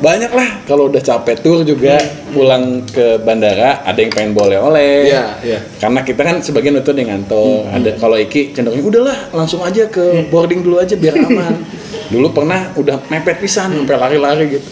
banyak 0.00 0.32
lah 0.32 0.48
kalau 0.64 0.88
udah 0.88 1.02
capek 1.04 1.36
tour 1.44 1.60
juga 1.60 2.00
pulang 2.32 2.80
ke 2.88 3.20
bandara 3.20 3.84
ada 3.84 4.00
yang 4.00 4.08
pengen 4.08 4.32
boleh 4.32 4.56
oleh 4.56 5.12
Iya, 5.12 5.24
iya. 5.44 5.58
karena 5.76 6.00
kita 6.00 6.24
kan 6.24 6.36
sebagian 6.40 6.80
itu 6.80 6.92
dengan 6.96 7.20
ngantor. 7.20 7.68
Ada 7.68 7.90
kalau 8.00 8.16
Iki 8.16 8.56
cenderungnya 8.56 8.84
udahlah 8.88 9.18
langsung 9.36 9.60
aja 9.60 9.84
ke 9.92 10.24
boarding 10.32 10.64
dulu 10.64 10.80
aja 10.80 10.96
biar 10.96 11.20
aman. 11.28 11.60
Dulu 12.08 12.32
pernah 12.32 12.72
udah 12.80 12.96
mepet 13.12 13.36
pisan 13.44 13.76
sampai 13.76 13.96
lari-lari 14.00 14.56
gitu. 14.56 14.68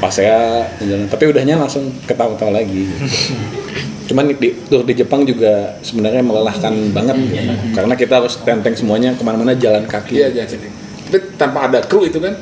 Pas 0.00 0.08
saya 0.08 0.64
jalan 0.80 1.04
tapi 1.12 1.28
udahnya 1.28 1.60
langsung 1.60 1.92
ketawa-tawa 2.08 2.56
lagi 2.56 2.88
gitu. 2.88 3.04
cuman 4.10 4.34
di 4.34 4.50
tour 4.66 4.82
di 4.82 4.92
Jepang 4.92 5.22
juga 5.22 5.78
sebenarnya 5.80 6.18
melelahkan 6.20 6.74
banget 6.90 7.14
gitu. 7.30 7.38
karena 7.72 7.94
kita 7.94 8.18
harus 8.18 8.34
tenteng 8.42 8.74
semuanya 8.74 9.14
ke 9.14 9.22
mana-mana 9.22 9.54
jalan 9.54 9.86
kaki 9.86 10.18
Iya, 10.18 10.44
sedih. 10.44 10.66
Tapi 11.06 11.18
tanpa 11.34 11.66
ada 11.66 11.78
kru 11.80 12.02
itu 12.02 12.18
kan. 12.18 12.34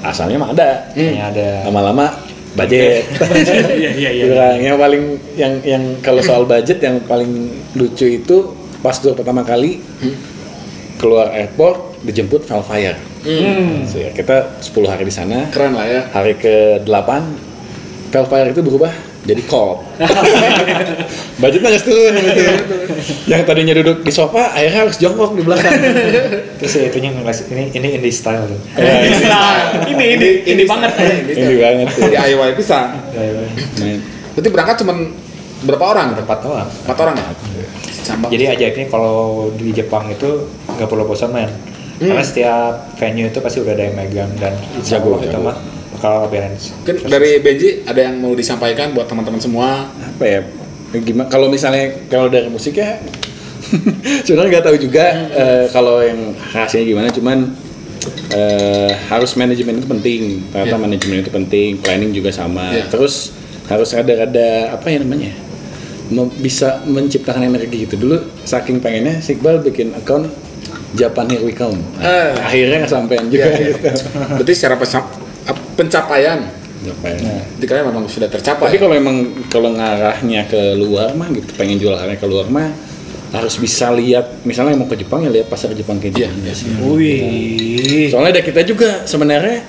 asalnya 0.00 0.36
mah 0.36 0.50
ada 0.50 0.88
Kayaknya 0.90 1.24
ada 1.26 1.48
lama-lama 1.68 2.06
budget 2.54 3.04
Iya 3.80 3.90
iya 3.92 4.10
iya. 4.10 4.24
Yang 4.58 4.76
paling 4.78 5.02
yang 5.34 5.52
yang 5.62 5.82
kalau 6.00 6.20
soal 6.20 6.44
budget 6.44 6.80
yang 6.80 7.00
paling 7.02 7.52
lucu 7.74 8.06
itu 8.14 8.36
pas 8.80 8.96
tour 8.96 9.12
pertama 9.12 9.40
kali 9.40 9.80
keluar 10.94 11.28
airport 11.30 12.00
dijemput 12.02 12.42
Valfire 12.42 12.96
Hmm. 13.24 13.88
So, 13.88 13.96
ya, 13.96 14.12
kita 14.12 14.60
10 14.60 14.84
hari 14.84 15.08
di 15.08 15.10
sana 15.10 15.48
Keren 15.48 15.72
lah 15.72 15.88
ya. 15.88 16.00
hari 16.12 16.36
ke-8 16.36 17.08
Valfire 18.12 18.52
itu 18.52 18.60
berubah 18.60 18.92
jadi 19.24 19.42
Colt 19.48 19.84
budgetnya 21.40 21.68
nggak 21.74 21.84
turun 21.84 22.12
gitu. 22.14 22.42
Yang 23.28 23.42
tadinya 23.44 23.74
duduk 23.76 23.98
di 24.06 24.12
sofa 24.14 24.54
akhirnya 24.54 24.86
harus 24.86 24.96
jongkok 25.00 25.34
di 25.34 25.42
belakang. 25.42 25.72
Terus 26.62 26.72
ya 26.78 26.82
itunya 26.88 27.10
ngeles 27.12 27.38
ini 27.50 27.62
ini 27.74 27.88
indie 28.00 28.14
style 28.14 28.46
tuh. 28.48 28.60
Nah, 28.78 29.82
ini 29.90 30.04
ini 30.14 30.28
ini 30.46 30.62
banget. 30.64 30.92
ini 31.26 31.56
banget 31.58 31.88
Di 31.90 32.16
IY 32.16 32.50
pisang. 32.56 32.96
Main. 33.82 33.98
Berarti 34.36 34.48
berangkat 34.50 34.76
cuma 34.84 34.94
berapa 35.64 35.84
orang? 35.84 36.06
empat 36.16 36.40
orang. 36.46 36.68
Empat 36.86 36.98
orang 37.02 37.14
ya? 37.18 37.26
Cambak. 38.04 38.28
jadi 38.28 38.44
ajaibnya 38.52 38.86
kalau 38.92 39.48
di 39.56 39.72
Jepang 39.72 40.04
itu 40.12 40.44
nggak 40.76 40.88
perlu 40.92 41.08
bosan 41.08 41.32
main 41.32 41.48
karena 41.96 42.20
setiap 42.20 42.92
venue 43.00 43.32
itu 43.32 43.40
pasti 43.40 43.64
udah 43.64 43.72
ada 43.72 43.84
yang 43.88 43.96
megang 43.96 44.28
dan 44.36 44.52
Jago, 44.84 45.16
Allah 45.16 45.24
itu 45.24 45.32
jago. 45.32 45.46
mah 45.48 45.56
bakal 46.04 46.28
balance 46.28 46.76
Mungkin 46.76 47.08
dari 47.08 47.40
Benji 47.40 47.80
ada 47.82 47.96
yang 47.98 48.20
mau 48.20 48.36
disampaikan 48.36 48.92
buat 48.92 49.08
teman-teman 49.08 49.40
semua. 49.40 49.88
apa 49.88 50.20
ya 50.22 50.40
gimana 50.94 51.26
kalau 51.26 51.48
misalnya 51.48 51.96
kalau 52.06 52.28
dari 52.28 52.46
musik 52.46 52.76
ya 52.76 53.00
sebenarnya 54.22 54.50
nggak 54.52 54.64
tahu 54.64 54.76
juga 54.78 55.04
eh, 55.32 55.64
kalau 55.68 55.98
yang 55.98 56.20
hasilnya 56.52 56.86
gimana 56.86 57.08
cuman 57.10 57.38
eh, 58.30 58.92
harus 59.08 59.32
manajemen 59.34 59.80
itu 59.80 59.88
penting 59.88 60.20
ternyata 60.52 60.70
Iya. 60.70 60.78
manajemen 60.78 61.16
itu 61.18 61.32
penting 61.32 61.70
planning 61.78 62.12
juga 62.12 62.30
sama 62.30 62.70
Iya. 62.70 62.86
terus 62.86 63.32
harus 63.64 63.90
ada-ada 63.90 64.70
apa 64.70 64.86
ya 64.86 65.00
namanya 65.00 65.32
mem- 66.12 66.36
bisa 66.36 66.84
menciptakan 66.84 67.48
energi 67.48 67.88
gitu 67.88 67.96
dulu 67.98 68.16
saking 68.44 68.78
pengennya 68.78 69.18
si 69.18 69.34
Iqbal 69.34 69.64
bikin 69.64 69.96
account 69.96 70.28
Japan 70.94 71.26
Here 71.26 71.42
We 71.42 71.50
Come 71.50 71.80
Nah, 71.96 72.06
Eh. 72.06 72.30
akhirnya 72.38 72.76
nggak 72.84 72.92
sampean 72.92 73.26
juga 73.26 73.48
Iya, 73.48 73.56
iya. 73.56 73.68
gitu 73.72 73.88
Berarti 74.38 74.52
secara 74.54 74.76
penca- 75.44 75.72
pencapaian 75.76 76.40
Japan. 76.80 77.16
dikira 77.56 77.80
memang 77.80 78.04
sudah 78.04 78.26
Tapi 78.26 78.36
tercapai. 78.38 78.76
kalau 78.76 78.92
emang 78.92 79.16
kalau 79.48 79.72
ngarahnya 79.72 80.44
ke 80.44 80.76
luar 80.76 81.12
mah 81.12 81.28
gitu, 81.30 81.48
pengen 81.54 81.78
jual 81.78 81.94
karya 81.94 82.12
ke 82.14 82.26
luar 82.26 82.44
mah 82.46 82.68
harus 83.30 83.56
bisa 83.56 83.88
lihat 83.90 84.44
misalnya 84.44 84.74
mau 84.74 84.84
ke 84.84 84.94
Jepang 84.94 85.20
ya 85.20 85.32
lihat 85.32 85.48
pasar 85.48 85.72
Jepang 85.72 85.96
kayak 85.96 86.14
Iya, 86.14 86.28
gimana 86.28 86.52
sih. 86.52 86.68
Wih. 86.78 88.06
Soalnya 88.06 88.30
ada 88.30 88.42
kita 88.42 88.62
juga 88.62 89.02
sebenarnya 89.02 89.64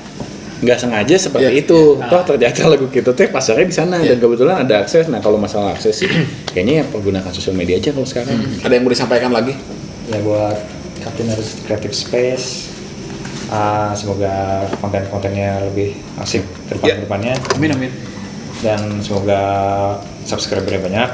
nggak 0.56 0.78
sengaja 0.78 1.16
seperti 1.18 1.50
Iya. 1.50 1.64
itu. 1.64 1.80
Toh 1.98 2.22
ternyata 2.26 2.62
lagu 2.68 2.86
kita 2.88 3.12
teh 3.12 3.26
pasarnya 3.26 3.66
di 3.66 3.74
sana 3.74 3.98
dan 4.00 4.18
kebetulan 4.18 4.62
ada 4.62 4.84
akses. 4.84 5.08
Nah 5.08 5.18
kalau 5.18 5.40
masalah 5.40 5.74
akses 5.74 5.96
sih 5.96 6.10
kayaknya 6.48 6.82
ya 6.82 6.86
pergunakan 6.86 7.32
sosial 7.32 7.56
media 7.56 7.76
aja 7.76 7.90
kalau 7.90 8.06
sekarang. 8.06 8.38
Ada 8.60 8.70
yang 8.72 8.84
mau 8.84 8.92
disampaikan 8.92 9.32
lagi? 9.32 9.56
ya 10.06 10.22
buat 10.22 10.60
Captain 11.00 11.26
Harus 11.26 11.58
Creative 11.64 11.90
Space 11.90 12.75
ah, 13.48 13.92
semoga 13.92 14.34
konten-kontennya 14.78 15.66
lebih 15.66 15.94
asik 16.18 16.42
ke 16.66 16.76
depan 16.76 16.88
Ya. 16.88 16.96
depannya 17.00 17.34
Amin 17.54 17.72
amin. 17.72 17.92
dan 18.60 18.80
semoga 19.00 19.42
subscribernya 20.24 20.82
banyak 20.82 21.10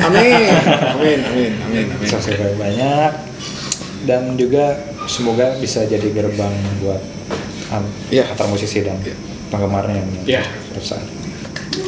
Amin. 0.00 0.48
Amin. 0.94 1.18
Amin. 1.26 1.50
Amin. 1.60 1.86
Amin. 1.90 2.06
subscriber 2.06 2.54
banyak 2.54 3.10
dan 4.04 4.36
juga 4.36 4.76
semoga 5.04 5.56
bisa 5.56 5.84
jadi 5.84 6.08
gerbang 6.10 6.52
buat 6.78 7.00
um, 7.70 7.84
Iya. 8.08 8.28
antar 8.28 8.48
musisi 8.48 8.80
dan 8.80 9.00
Iya. 9.00 9.16
penggemarnya 9.48 9.94
yang 9.96 10.08
Iya. 10.24 10.42
besar. 10.72 11.00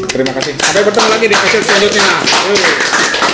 Terima 0.07 0.33
kasih. 0.33 0.53
Sampai 0.57 0.83
bertemu 0.83 1.09
lagi 1.09 1.27
di 1.27 1.35
episode 1.35 1.63
selanjutnya. 1.63 2.05
Wih. 2.51 3.26